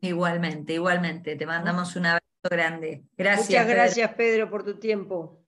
Igualmente, 0.00 0.72
igualmente, 0.74 1.36
te 1.36 1.46
mandamos 1.46 1.94
un 1.94 2.06
abrazo 2.06 2.24
grande. 2.50 3.04
Gracias. 3.16 3.48
Muchas 3.48 3.68
gracias, 3.68 4.14
Pedro, 4.14 4.50
por 4.50 4.64
tu 4.64 4.78
tiempo. 4.78 5.41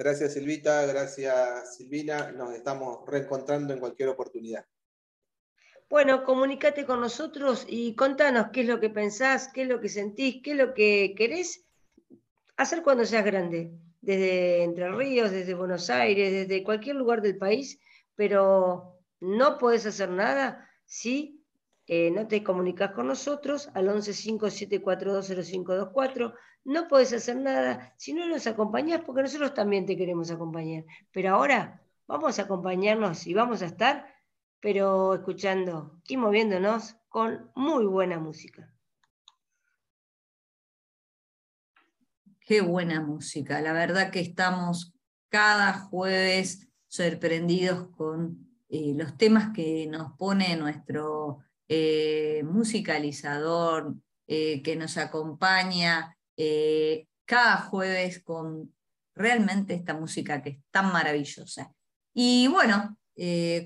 Gracias, 0.00 0.32
Silvita. 0.32 0.86
Gracias, 0.86 1.76
Silvina. 1.76 2.32
Nos 2.32 2.54
estamos 2.54 3.06
reencontrando 3.06 3.74
en 3.74 3.80
cualquier 3.80 4.08
oportunidad. 4.08 4.64
Bueno, 5.90 6.24
comunícate 6.24 6.86
con 6.86 7.02
nosotros 7.02 7.66
y 7.68 7.94
contanos 7.94 8.46
qué 8.50 8.62
es 8.62 8.66
lo 8.66 8.80
que 8.80 8.88
pensás, 8.88 9.50
qué 9.52 9.64
es 9.64 9.68
lo 9.68 9.78
que 9.78 9.90
sentís, 9.90 10.40
qué 10.42 10.52
es 10.52 10.56
lo 10.56 10.72
que 10.72 11.14
querés 11.14 11.66
hacer 12.56 12.82
cuando 12.82 13.04
seas 13.04 13.26
grande. 13.26 13.72
Desde 14.00 14.62
Entre 14.62 14.90
Ríos, 14.90 15.32
desde 15.32 15.52
Buenos 15.52 15.90
Aires, 15.90 16.32
desde 16.32 16.64
cualquier 16.64 16.96
lugar 16.96 17.20
del 17.20 17.36
país, 17.36 17.78
pero 18.14 19.02
no 19.20 19.58
podés 19.58 19.84
hacer 19.84 20.08
nada 20.08 20.66
si 20.86 21.44
eh, 21.86 22.10
no 22.10 22.26
te 22.26 22.42
comunicas 22.42 22.92
con 22.92 23.06
nosotros 23.06 23.68
al 23.74 23.88
1157420524, 23.88 26.32
no 26.64 26.88
puedes 26.88 27.12
hacer 27.12 27.36
nada 27.36 27.94
si 27.96 28.12
no 28.12 28.26
nos 28.26 28.46
acompañás, 28.46 29.02
porque 29.04 29.22
nosotros 29.22 29.54
también 29.54 29.86
te 29.86 29.96
queremos 29.96 30.30
acompañar. 30.30 30.84
Pero 31.10 31.34
ahora 31.34 31.82
vamos 32.06 32.38
a 32.38 32.42
acompañarnos 32.42 33.26
y 33.26 33.34
vamos 33.34 33.62
a 33.62 33.66
estar, 33.66 34.06
pero 34.60 35.14
escuchando 35.14 36.00
y 36.06 36.16
moviéndonos 36.16 36.96
con 37.08 37.50
muy 37.54 37.86
buena 37.86 38.18
música. 38.18 38.72
Qué 42.40 42.60
buena 42.60 43.00
música, 43.00 43.60
la 43.60 43.72
verdad 43.72 44.10
que 44.10 44.20
estamos 44.20 44.92
cada 45.28 45.72
jueves 45.72 46.68
sorprendidos 46.88 47.88
con 47.96 48.50
eh, 48.68 48.92
los 48.96 49.16
temas 49.16 49.52
que 49.54 49.86
nos 49.86 50.12
pone 50.16 50.56
nuestro 50.56 51.38
eh, 51.68 52.42
musicalizador 52.44 53.94
eh, 54.26 54.62
que 54.62 54.74
nos 54.74 54.96
acompaña 54.96 56.16
eh, 56.42 57.06
cada 57.26 57.58
jueves 57.58 58.22
con 58.24 58.72
realmente 59.14 59.74
esta 59.74 59.94
música 59.94 60.42
que 60.42 60.50
es 60.50 60.58
tan 60.70 60.92
maravillosa. 60.92 61.70
Y 62.14 62.48
bueno, 62.48 62.96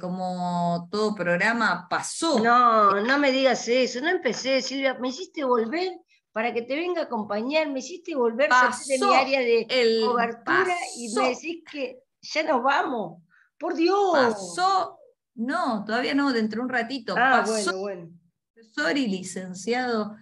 como 0.00 0.88
todo 0.90 1.14
programa 1.14 1.86
pasó. 1.88 2.40
No, 2.40 3.00
no 3.00 3.18
me 3.18 3.30
digas 3.30 3.68
eso, 3.68 4.00
no 4.00 4.08
empecé, 4.08 4.60
Silvia, 4.60 4.94
me 4.94 5.08
hiciste 5.08 5.44
volver 5.44 5.92
para 6.32 6.52
que 6.52 6.62
te 6.62 6.74
venga 6.74 7.02
a 7.02 7.04
acompañar, 7.04 7.70
me 7.70 7.78
hiciste 7.78 8.16
volver 8.16 8.48
a 8.52 8.76
de 8.88 8.98
mi 8.98 9.14
área 9.14 9.40
de 9.40 10.00
cobertura 10.04 10.76
y 10.96 11.14
me 11.14 11.28
decís 11.28 11.62
que 11.70 12.00
ya 12.20 12.42
nos 12.42 12.62
vamos. 12.62 13.22
Por 13.56 13.76
Dios. 13.76 14.12
Pasó 14.12 14.98
no, 15.34 15.84
todavía 15.84 16.14
no, 16.14 16.32
dentro 16.32 16.60
de 16.60 16.64
un 16.64 16.68
ratito. 16.68 17.14
Ah, 17.16 17.44
bueno, 17.46 17.78
bueno. 17.78 18.10
Profesor 18.52 18.96
y 18.96 19.06
licenciado 19.08 20.16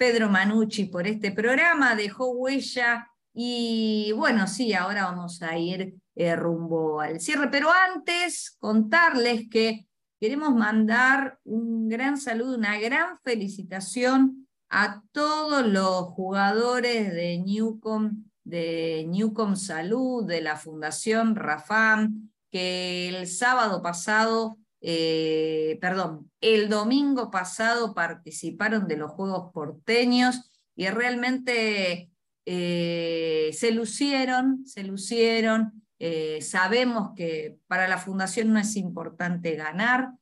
Pedro 0.00 0.30
Manucci 0.30 0.86
por 0.86 1.06
este 1.06 1.30
programa, 1.30 1.94
dejó 1.94 2.30
huella 2.30 3.10
y 3.34 4.12
bueno, 4.16 4.46
sí, 4.46 4.72
ahora 4.72 5.04
vamos 5.04 5.42
a 5.42 5.58
ir 5.58 5.94
eh, 6.14 6.34
rumbo 6.36 7.02
al 7.02 7.20
cierre, 7.20 7.48
pero 7.50 7.68
antes 7.70 8.56
contarles 8.58 9.50
que 9.50 9.86
queremos 10.18 10.54
mandar 10.54 11.38
un 11.44 11.90
gran 11.90 12.16
saludo, 12.16 12.56
una 12.56 12.80
gran 12.80 13.18
felicitación 13.22 14.48
a 14.70 15.02
todos 15.12 15.66
los 15.66 16.04
jugadores 16.04 17.12
de 17.12 17.36
Newcom, 17.36 18.24
de 18.42 19.04
Newcom 19.06 19.54
Salud, 19.54 20.24
de 20.24 20.40
la 20.40 20.56
Fundación 20.56 21.36
Rafam, 21.36 22.30
que 22.50 23.10
el 23.10 23.26
sábado 23.26 23.82
pasado, 23.82 24.56
eh, 24.82 25.78
perdón, 25.80 26.30
el 26.40 26.68
domingo 26.70 27.30
pasado 27.30 27.94
participaron 27.94 28.88
de 28.88 28.96
los 28.96 29.10
Juegos 29.10 29.52
Porteños 29.52 30.50
y 30.74 30.88
realmente 30.88 32.10
eh, 32.46 33.50
se 33.52 33.72
lucieron, 33.72 34.66
se 34.66 34.84
lucieron. 34.84 35.84
Eh, 35.98 36.40
sabemos 36.40 37.10
que 37.14 37.58
para 37.66 37.86
la 37.88 37.98
fundación 37.98 38.52
no 38.52 38.58
es 38.58 38.76
importante 38.76 39.54
ganar, 39.54 40.12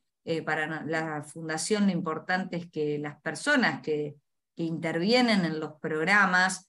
para 0.44 0.84
la 0.84 1.22
fundación 1.22 1.86
lo 1.86 1.92
importante 1.92 2.58
es 2.58 2.70
que 2.70 2.98
las 2.98 3.18
personas 3.22 3.80
que, 3.80 4.16
que 4.54 4.62
intervienen 4.62 5.46
en 5.46 5.58
los 5.58 5.72
programas 5.80 6.68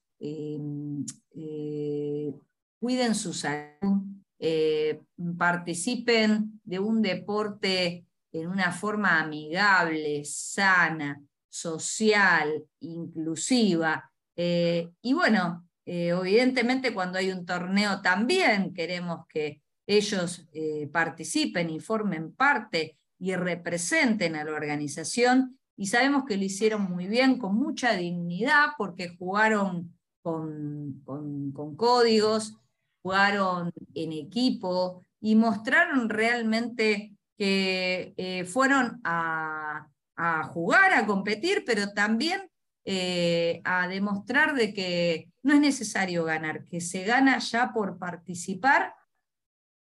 cuiden 2.80 3.16
su 3.16 3.34
salud, 3.34 4.04
eh, 4.42 5.02
participen 5.38 6.62
de 6.64 6.80
un 6.80 7.02
deporte 7.02 8.06
en 8.32 8.48
una 8.48 8.72
forma 8.72 9.20
amigable, 9.20 10.24
sana, 10.24 11.22
social, 11.50 12.64
inclusiva. 12.80 14.10
Eh, 14.38 14.92
y 15.02 15.14
bueno, 15.14 15.68
eh, 15.86 16.10
evidentemente 16.10 16.94
cuando 16.94 17.18
hay 17.18 17.32
un 17.32 17.46
torneo 17.46 18.02
también 18.02 18.74
queremos 18.74 19.26
que 19.28 19.62
ellos 19.86 20.48
participen 20.94 21.72
y 21.72 21.80
formen 21.80 22.32
parte 22.32 23.00
y 23.18 23.36
representen 23.36 24.36
a 24.36 24.44
la 24.44 24.54
organización. 24.54 25.60
Y 25.76 25.88
sabemos 25.88 26.26
que 26.26 26.38
lo 26.38 26.44
hicieron 26.44 26.84
muy 26.84 27.08
bien, 27.08 27.40
con 27.40 27.56
mucha 27.56 27.96
dignidad, 27.96 28.68
porque 28.78 29.18
jugaron 29.18 29.98
con, 30.22 31.02
con 31.04 31.76
códigos, 31.76 32.60
jugaron 33.10 33.74
en 33.96 34.12
equipo 34.14 35.04
y 35.20 35.34
mostraron 35.34 36.10
realmente 36.10 37.16
que 37.40 38.14
eh, 38.18 38.46
fueron 38.46 39.02
a, 39.04 39.88
jugar, 40.54 40.94
a 40.94 41.08
competir, 41.08 41.64
pero 41.66 41.92
también 41.94 42.52
eh, 42.86 43.62
a 43.64 43.88
demostrar 43.88 44.54
de 44.54 44.74
que 44.76 45.30
no 45.42 45.56
es 45.56 45.60
necesario 45.60 46.24
ganar, 46.24 46.66
que 46.66 46.82
se 46.82 47.04
gana 47.04 47.40
ya 47.40 47.74
por 47.74 47.98
participar 47.98 48.94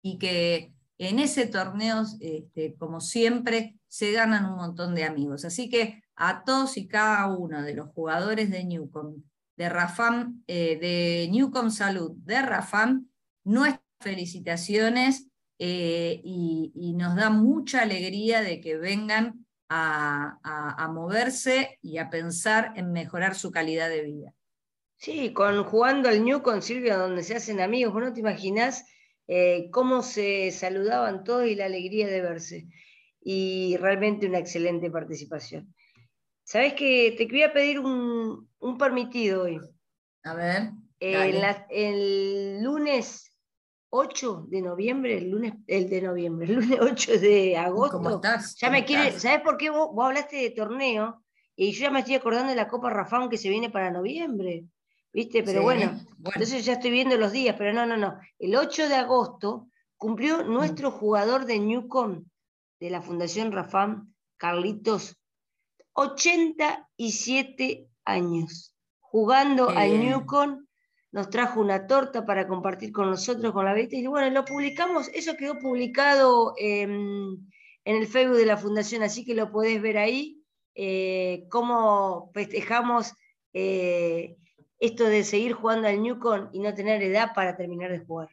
y 0.01 0.17
que 0.17 0.73
en 0.97 1.19
ese 1.19 1.45
torneo, 1.45 2.03
este, 2.19 2.73
como 2.79 2.99
siempre, 2.99 3.75
se 3.87 4.11
ganan 4.11 4.45
un 4.45 4.55
montón 4.55 4.95
de 4.95 5.03
amigos. 5.03 5.45
Así 5.45 5.69
que 5.69 6.01
a 6.15 6.43
todos 6.43 6.77
y 6.77 6.87
cada 6.87 7.27
uno 7.27 7.61
de 7.61 7.75
los 7.75 7.89
jugadores 7.89 8.49
de 8.49 8.63
Newcom, 8.63 9.21
de 9.55 9.69
Rafam, 9.69 10.41
eh, 10.47 10.79
de 10.79 11.29
Newcom 11.31 11.69
Salud, 11.69 12.13
de 12.23 12.41
Rafam, 12.41 13.08
nuestras 13.49 13.83
felicitaciones 13.99 15.27
eh, 15.57 16.21
y, 16.23 16.93
nos 16.95 17.15
da 17.15 17.29
mucha 17.29 17.81
alegría 17.81 18.41
de 18.41 18.61
que 18.61 18.77
vengan 18.77 19.45
a, 19.69 20.89
moverse 20.93 21.77
y 21.81 21.97
a 21.97 22.09
pensar 22.09 22.73
en 22.75 22.91
mejorar 22.91 23.35
su 23.35 23.51
calidad 23.51 23.89
de 23.89 24.03
vida. 24.03 24.33
Sí, 24.97 25.33
con 25.33 25.63
jugando 25.63 26.09
al 26.09 26.23
New 26.23 26.41
con 26.41 26.61
Silvia, 26.61 26.97
donde 26.97 27.23
se 27.23 27.35
hacen 27.35 27.61
amigos, 27.61 27.93
vos 27.93 28.03
no 28.03 28.13
te 28.13 28.19
imaginás 28.19 28.85
eh, 29.27 29.69
cómo 29.71 30.01
se 30.01 30.51
saludaban 30.51 31.23
todos 31.23 31.47
y 31.47 31.55
la 31.55 31.65
alegría 31.65 32.07
de 32.07 32.21
verse. 32.21 32.67
Y 33.21 33.77
realmente 33.77 34.27
una 34.27 34.39
excelente 34.39 34.91
participación. 34.91 35.73
Sabes 36.43 36.73
que 36.73 37.15
te 37.17 37.27
quería 37.27 37.53
pedir 37.53 37.79
un, 37.79 38.47
permitido 38.77 39.43
hoy. 39.43 39.59
A 40.23 40.33
ver. 40.33 40.71
el 40.99 42.61
lunes 42.63 43.28
8 43.91 44.45
de 44.47 44.61
noviembre, 44.61 45.17
el 45.17 45.29
lunes, 45.29 45.53
el 45.67 45.89
de 45.89 46.01
noviembre, 46.01 46.47
el 46.47 46.55
lunes 46.55 46.79
8 46.81 47.19
de 47.19 47.57
agosto. 47.57 47.97
¿Cómo 47.97 48.11
estás? 48.11 48.55
Ya 48.55 48.69
me 48.69 48.85
quiere, 48.85 49.19
¿sabes 49.19 49.41
por 49.41 49.57
qué 49.57 49.69
vos, 49.69 49.89
hablaste 49.99 50.37
de 50.37 50.51
torneo? 50.51 51.23
Y 51.55 51.71
yo 51.71 51.81
ya 51.81 51.89
me 51.91 51.99
estoy 51.99 52.15
acordando 52.15 52.49
de 52.49 52.55
la 52.55 52.67
Copa 52.67 52.89
Rafán 52.89 53.29
que 53.29 53.37
se 53.37 53.49
viene 53.49 53.69
para 53.69 53.91
noviembre. 53.91 54.65
¿Viste? 55.11 55.41
Pero 55.43 55.63
bueno, 55.63 55.99
entonces 56.23 56.63
ya 56.63 56.73
estoy 56.73 56.91
viendo 56.91 57.17
los 57.17 57.31
días, 57.31 57.55
pero 57.57 57.73
no, 57.73 57.87
no, 57.87 57.97
no. 57.97 58.19
El 58.37 58.55
8 58.55 58.87
de 58.87 58.95
agosto 58.95 59.67
cumplió 59.97 60.43
mm. 60.43 60.53
nuestro 60.53 60.91
jugador 60.91 61.45
de 61.45 61.57
Newcom, 61.59 62.25
de 62.79 62.89
la 62.91 63.01
Fundación 63.01 63.51
Rafán, 63.51 64.13
Carlitos, 64.37 65.17
87 65.93 67.89
años, 68.05 68.75
jugando 68.99 69.69
al 69.69 69.99
Newcom 69.99 70.67
nos 71.11 71.29
trajo 71.29 71.59
una 71.59 71.87
torta 71.87 72.25
para 72.25 72.47
compartir 72.47 72.91
con 72.91 73.09
nosotros, 73.09 73.51
con 73.51 73.65
la 73.65 73.73
Verita, 73.73 73.95
y 73.95 74.05
bueno, 74.07 74.29
lo 74.29 74.45
publicamos, 74.45 75.09
eso 75.13 75.35
quedó 75.35 75.57
publicado 75.57 76.53
en 76.57 77.49
el 77.83 78.07
Facebook 78.07 78.37
de 78.37 78.45
la 78.45 78.57
Fundación, 78.57 79.01
así 79.03 79.25
que 79.25 79.33
lo 79.33 79.51
podés 79.51 79.81
ver 79.81 79.97
ahí, 79.97 80.39
eh, 80.75 81.45
cómo 81.49 82.31
festejamos 82.33 83.13
eh, 83.53 84.37
esto 84.79 85.05
de 85.05 85.23
seguir 85.23 85.53
jugando 85.53 85.87
al 85.87 86.01
Newcom 86.01 86.49
y 86.53 86.59
no 86.59 86.73
tener 86.73 87.01
edad 87.01 87.33
para 87.33 87.57
terminar 87.57 87.91
de 87.91 87.99
jugar. 87.99 88.29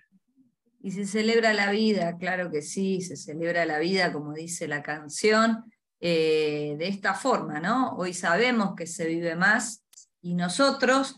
Y 0.80 0.92
se 0.92 1.06
celebra 1.06 1.52
la 1.52 1.70
vida, 1.72 2.16
claro 2.18 2.50
que 2.50 2.62
sí, 2.62 3.00
se 3.00 3.16
celebra 3.16 3.66
la 3.66 3.78
vida, 3.78 4.12
como 4.12 4.32
dice 4.32 4.68
la 4.68 4.82
canción, 4.82 5.64
eh, 5.98 6.76
de 6.78 6.86
esta 6.86 7.14
forma, 7.14 7.58
¿no? 7.58 7.96
Hoy 7.96 8.14
sabemos 8.14 8.74
que 8.76 8.86
se 8.86 9.06
vive 9.06 9.34
más 9.34 9.84
y 10.20 10.34
nosotros 10.34 11.16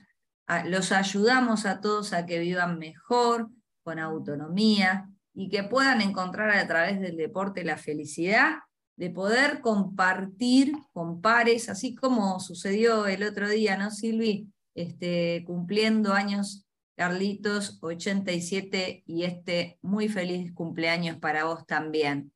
los 0.66 0.92
ayudamos 0.92 1.66
a 1.66 1.80
todos 1.80 2.12
a 2.12 2.26
que 2.26 2.38
vivan 2.38 2.78
mejor, 2.78 3.50
con 3.82 3.98
autonomía 3.98 5.08
y 5.34 5.48
que 5.48 5.62
puedan 5.62 6.00
encontrar 6.00 6.50
a 6.50 6.66
través 6.66 7.00
del 7.00 7.16
deporte 7.16 7.64
la 7.64 7.76
felicidad 7.76 8.58
de 8.96 9.10
poder 9.10 9.60
compartir 9.60 10.72
con 10.92 11.20
pares, 11.20 11.68
así 11.68 11.94
como 11.94 12.40
sucedió 12.40 13.06
el 13.06 13.22
otro 13.22 13.48
día, 13.48 13.76
¿no, 13.76 13.92
Silvi? 13.92 14.48
Este, 14.74 15.44
cumpliendo 15.46 16.12
años, 16.12 16.66
Carlitos, 16.96 17.78
87, 17.80 19.04
y 19.06 19.22
este 19.22 19.78
muy 19.82 20.08
feliz 20.08 20.52
cumpleaños 20.52 21.16
para 21.18 21.44
vos 21.44 21.64
también. 21.64 22.32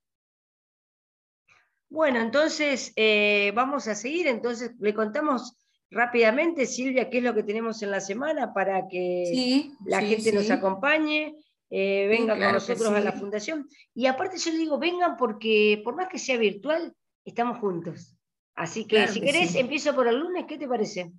Bueno, 1.91 2.21
entonces 2.21 2.93
eh, 2.95 3.53
vamos 3.57 3.89
a 3.89 3.97
seguir, 3.97 4.29
entonces 4.29 4.71
le 4.79 4.95
contamos 4.95 5.57
rápidamente, 5.93 6.67
Silvia, 6.67 7.11
qué 7.11 7.19
es 7.19 7.25
lo 7.25 7.35
que 7.35 7.43
tenemos 7.43 7.83
en 7.83 7.91
la 7.91 8.01
semana 8.01 8.53
para 8.53 8.89
que 8.89 9.71
la 9.85 10.01
gente 10.01 10.33
nos 10.33 10.51
acompañe, 10.51 11.37
eh, 11.71 12.07
venga 12.09 12.37
con 12.37 12.53
nosotros 12.53 12.89
a 12.89 13.01
la 13.01 13.13
fundación. 13.13 13.69
Y 13.95 14.07
aparte 14.07 14.39
yo 14.39 14.51
le 14.51 14.59
digo, 14.59 14.79
vengan 14.79 15.17
porque 15.17 15.81
por 15.85 15.95
más 15.95 16.09
que 16.09 16.19
sea 16.19 16.37
virtual, 16.39 16.95
estamos 17.25 17.59
juntos. 17.59 18.17
Así 18.55 18.87
que 18.87 19.07
si 19.09 19.21
querés, 19.21 19.55
empiezo 19.55 19.95
por 19.95 20.09
el 20.09 20.19
lunes, 20.19 20.47
¿qué 20.49 20.59
te 20.59 20.69
parece? 20.69 21.13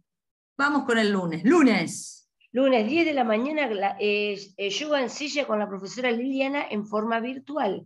Vamos 0.58 0.86
con 0.86 0.98
el 0.98 1.12
lunes. 1.12 1.44
Lunes. 1.44 2.30
Lunes, 2.52 2.88
10 2.88 3.06
de 3.06 3.14
la 3.14 3.24
mañana, 3.24 3.96
eh, 4.00 4.40
eh, 4.58 4.70
yoga 4.70 5.02
en 5.02 5.10
silla 5.10 5.48
con 5.48 5.58
la 5.58 5.68
profesora 5.68 6.12
Liliana 6.12 6.68
en 6.70 6.86
forma 6.86 7.20
virtual. 7.20 7.86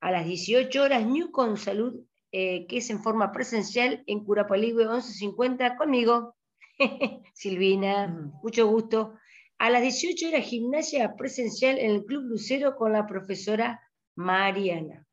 A 0.00 0.10
las 0.10 0.26
18 0.26 0.82
horas, 0.82 1.06
New 1.06 1.30
con 1.30 1.56
Salud 1.56 1.94
eh, 2.32 2.66
que 2.68 2.78
es 2.78 2.90
en 2.90 3.02
forma 3.02 3.32
presencial 3.32 4.04
en 4.06 4.24
Curapaligüe 4.24 4.84
1150 4.84 5.76
conmigo, 5.76 6.36
Silvina, 7.34 8.06
mm. 8.06 8.40
mucho 8.42 8.66
gusto. 8.68 9.14
A 9.58 9.68
las 9.68 9.82
18 9.82 10.28
horas 10.28 10.46
gimnasia 10.46 11.16
presencial 11.16 11.78
en 11.78 11.90
el 11.90 12.04
Club 12.04 12.22
Lucero 12.22 12.76
con 12.76 12.92
la 12.92 13.06
profesora 13.06 13.80
Mariana. 14.14 15.06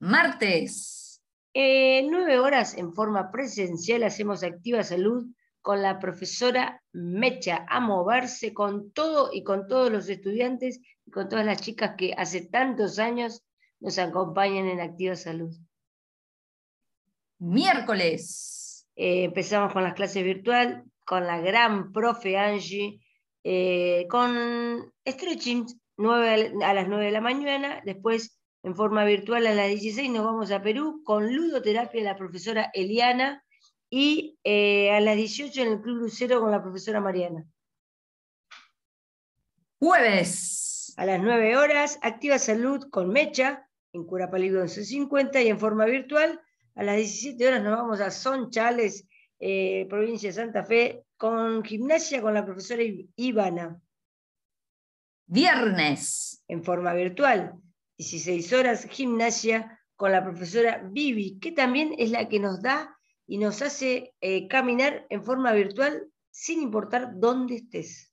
Martes. 0.00 1.22
Eh, 1.54 2.08
nueve 2.10 2.38
horas 2.38 2.78
en 2.78 2.94
forma 2.94 3.30
presencial 3.30 4.02
hacemos 4.02 4.42
Activa 4.42 4.82
Salud 4.82 5.26
con 5.60 5.82
la 5.82 5.98
profesora 5.98 6.82
Mecha 6.92 7.66
a 7.68 7.78
moverse 7.78 8.54
con 8.54 8.90
todo 8.92 9.30
y 9.32 9.44
con 9.44 9.68
todos 9.68 9.92
los 9.92 10.08
estudiantes 10.08 10.80
y 11.04 11.10
con 11.10 11.28
todas 11.28 11.44
las 11.44 11.60
chicas 11.60 11.94
que 11.98 12.14
hace 12.16 12.46
tantos 12.46 12.98
años 12.98 13.44
nos 13.80 13.98
acompañan 13.98 14.66
en 14.66 14.80
Activa 14.80 15.14
Salud 15.14 15.54
miércoles. 17.42 18.86
Eh, 18.94 19.24
empezamos 19.24 19.72
con 19.72 19.82
las 19.82 19.94
clases 19.94 20.22
virtual, 20.22 20.84
con 21.04 21.26
la 21.26 21.40
gran 21.40 21.92
profe 21.92 22.38
Angie, 22.38 23.00
eh, 23.42 24.06
con 24.08 24.92
stretching 25.06 25.66
a 25.98 26.74
las 26.74 26.88
9 26.88 27.04
de 27.04 27.10
la 27.10 27.20
mañana, 27.20 27.82
después 27.84 28.38
en 28.62 28.76
forma 28.76 29.04
virtual 29.04 29.46
a 29.46 29.54
las 29.54 29.68
16 29.68 30.10
nos 30.10 30.24
vamos 30.24 30.52
a 30.52 30.62
Perú 30.62 31.02
con 31.04 31.34
ludoterapia 31.34 32.02
la 32.02 32.16
profesora 32.16 32.70
Eliana 32.72 33.44
y 33.90 34.38
eh, 34.44 34.92
a 34.92 35.00
las 35.00 35.16
18 35.16 35.62
en 35.62 35.68
el 35.68 35.80
Club 35.80 35.98
Lucero 35.98 36.40
con 36.40 36.52
la 36.52 36.62
profesora 36.62 37.00
Mariana. 37.00 37.44
Jueves. 39.80 40.94
A 40.96 41.06
las 41.06 41.20
9 41.20 41.56
horas, 41.56 41.98
Activa 42.02 42.38
Salud 42.38 42.88
con 42.90 43.08
Mecha 43.08 43.68
en 43.92 44.04
Curapalibro 44.04 44.60
1150 44.60 45.42
y 45.42 45.48
en 45.48 45.58
forma 45.58 45.86
virtual 45.86 46.40
a 46.74 46.82
las 46.82 46.96
17 46.96 47.46
horas 47.46 47.62
nos 47.62 47.76
vamos 47.76 48.00
a 48.00 48.10
Son 48.10 48.50
Chales, 48.50 49.06
eh, 49.38 49.86
provincia 49.88 50.30
de 50.30 50.34
Santa 50.34 50.64
Fe, 50.64 51.04
con 51.16 51.62
gimnasia 51.62 52.22
con 52.22 52.34
la 52.34 52.44
profesora 52.44 52.82
Ivana. 53.16 53.80
Viernes. 55.26 56.44
En 56.48 56.62
forma 56.64 56.94
virtual. 56.94 57.54
16 57.98 58.52
horas, 58.52 58.86
gimnasia 58.90 59.78
con 59.96 60.12
la 60.12 60.24
profesora 60.24 60.82
Vivi, 60.90 61.38
que 61.38 61.52
también 61.52 61.94
es 61.98 62.10
la 62.10 62.28
que 62.28 62.40
nos 62.40 62.60
da 62.60 62.96
y 63.26 63.38
nos 63.38 63.62
hace 63.62 64.14
eh, 64.20 64.48
caminar 64.48 65.06
en 65.10 65.22
forma 65.22 65.52
virtual 65.52 66.08
sin 66.30 66.62
importar 66.62 67.12
dónde 67.14 67.56
estés. 67.56 68.12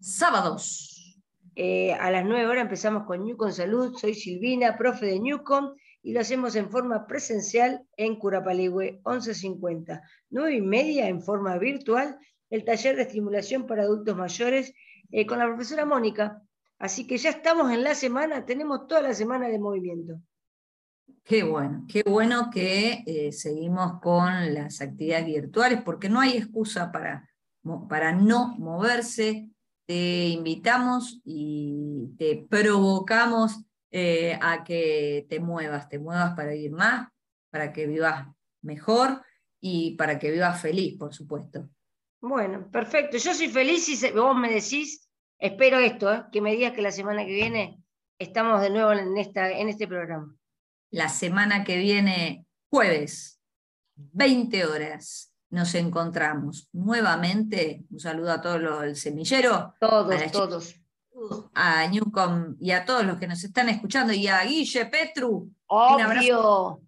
Sábados. 0.00 1.22
Eh, 1.56 1.92
a 1.94 2.10
las 2.10 2.24
9 2.24 2.46
horas 2.46 2.62
empezamos 2.62 3.04
con 3.06 3.24
Newcom 3.24 3.52
Salud. 3.52 3.96
Soy 3.96 4.14
Silvina, 4.14 4.76
profe 4.76 5.06
de 5.06 5.20
Newcom 5.20 5.74
y 6.04 6.12
lo 6.12 6.20
hacemos 6.20 6.54
en 6.54 6.70
forma 6.70 7.06
presencial 7.06 7.86
en 7.96 8.16
Curapaligüe 8.16 9.00
1150. 9.06 10.02
9 10.28 10.54
y 10.54 10.60
media 10.60 11.08
en 11.08 11.22
forma 11.22 11.56
virtual, 11.56 12.18
el 12.50 12.62
taller 12.62 12.96
de 12.96 13.02
estimulación 13.02 13.66
para 13.66 13.84
adultos 13.84 14.14
mayores 14.14 14.74
eh, 15.10 15.24
con 15.24 15.38
la 15.38 15.46
profesora 15.46 15.86
Mónica. 15.86 16.42
Así 16.78 17.06
que 17.06 17.16
ya 17.16 17.30
estamos 17.30 17.72
en 17.72 17.82
la 17.82 17.94
semana, 17.94 18.44
tenemos 18.44 18.86
toda 18.86 19.00
la 19.00 19.14
semana 19.14 19.48
de 19.48 19.58
movimiento. 19.58 20.20
Qué 21.22 21.42
bueno, 21.42 21.86
qué 21.88 22.02
bueno 22.02 22.50
que 22.52 23.02
eh, 23.06 23.32
seguimos 23.32 23.98
con 24.02 24.52
las 24.52 24.82
actividades 24.82 25.24
virtuales, 25.24 25.80
porque 25.82 26.10
no 26.10 26.20
hay 26.20 26.36
excusa 26.36 26.92
para, 26.92 27.30
para 27.88 28.12
no 28.12 28.54
moverse. 28.58 29.48
Te 29.86 30.28
invitamos 30.28 31.22
y 31.24 32.14
te 32.18 32.46
provocamos 32.48 33.64
eh, 33.96 34.36
a 34.42 34.64
que 34.64 35.24
te 35.28 35.38
muevas, 35.38 35.88
te 35.88 36.00
muevas 36.00 36.34
para 36.34 36.52
ir 36.52 36.72
más, 36.72 37.08
para 37.48 37.72
que 37.72 37.86
vivas 37.86 38.26
mejor 38.60 39.22
y 39.60 39.94
para 39.94 40.18
que 40.18 40.32
vivas 40.32 40.60
feliz, 40.60 40.98
por 40.98 41.14
supuesto. 41.14 41.68
Bueno, 42.20 42.68
perfecto. 42.72 43.18
Yo 43.18 43.32
soy 43.32 43.48
feliz 43.48 43.88
y 43.88 44.10
vos 44.10 44.36
me 44.36 44.50
decís, 44.50 45.08
espero 45.38 45.78
esto, 45.78 46.12
¿eh? 46.12 46.24
que 46.32 46.40
me 46.40 46.56
digas 46.56 46.72
que 46.72 46.82
la 46.82 46.90
semana 46.90 47.24
que 47.24 47.34
viene 47.34 47.84
estamos 48.18 48.60
de 48.62 48.70
nuevo 48.70 48.90
en, 48.90 49.16
esta, 49.16 49.52
en 49.52 49.68
este 49.68 49.86
programa. 49.86 50.34
La 50.90 51.08
semana 51.08 51.62
que 51.62 51.78
viene, 51.78 52.46
jueves, 52.68 53.40
20 53.94 54.66
horas, 54.66 55.32
nos 55.50 55.72
encontramos 55.76 56.68
nuevamente. 56.72 57.84
Un 57.90 58.00
saludo 58.00 58.32
a 58.32 58.40
todos 58.40 58.60
los 58.60 58.80
del 58.80 58.96
semillero. 58.96 59.76
Todos, 59.78 60.32
todos 60.32 60.83
a 61.54 61.86
Newcom 61.86 62.56
y 62.60 62.70
a 62.70 62.84
todos 62.84 63.04
los 63.04 63.18
que 63.18 63.26
nos 63.26 63.42
están 63.44 63.68
escuchando 63.68 64.12
y 64.12 64.26
a 64.26 64.42
Guille 64.44 64.86
Petru. 64.86 65.50
Obvio. 65.66 66.80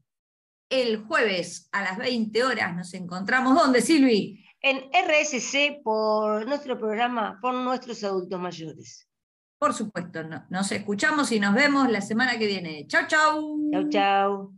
El 0.68 1.04
jueves 1.04 1.68
a 1.72 1.82
las 1.82 1.98
20 1.98 2.44
horas 2.44 2.74
nos 2.74 2.92
encontramos. 2.94 3.54
¿Dónde, 3.54 3.80
Silvi? 3.80 4.44
En 4.60 4.78
RSC 4.90 5.82
por 5.84 6.46
nuestro 6.46 6.78
programa, 6.78 7.38
por 7.40 7.54
nuestros 7.54 8.02
adultos 8.02 8.40
mayores. 8.40 9.08
Por 9.58 9.72
supuesto, 9.72 10.22
nos 10.50 10.72
escuchamos 10.72 11.32
y 11.32 11.40
nos 11.40 11.54
vemos 11.54 11.90
la 11.90 12.00
semana 12.00 12.38
que 12.38 12.46
viene. 12.46 12.86
Chau, 12.88 13.06
chau. 13.06 13.70
Chau, 13.72 13.88
chau. 13.88 14.55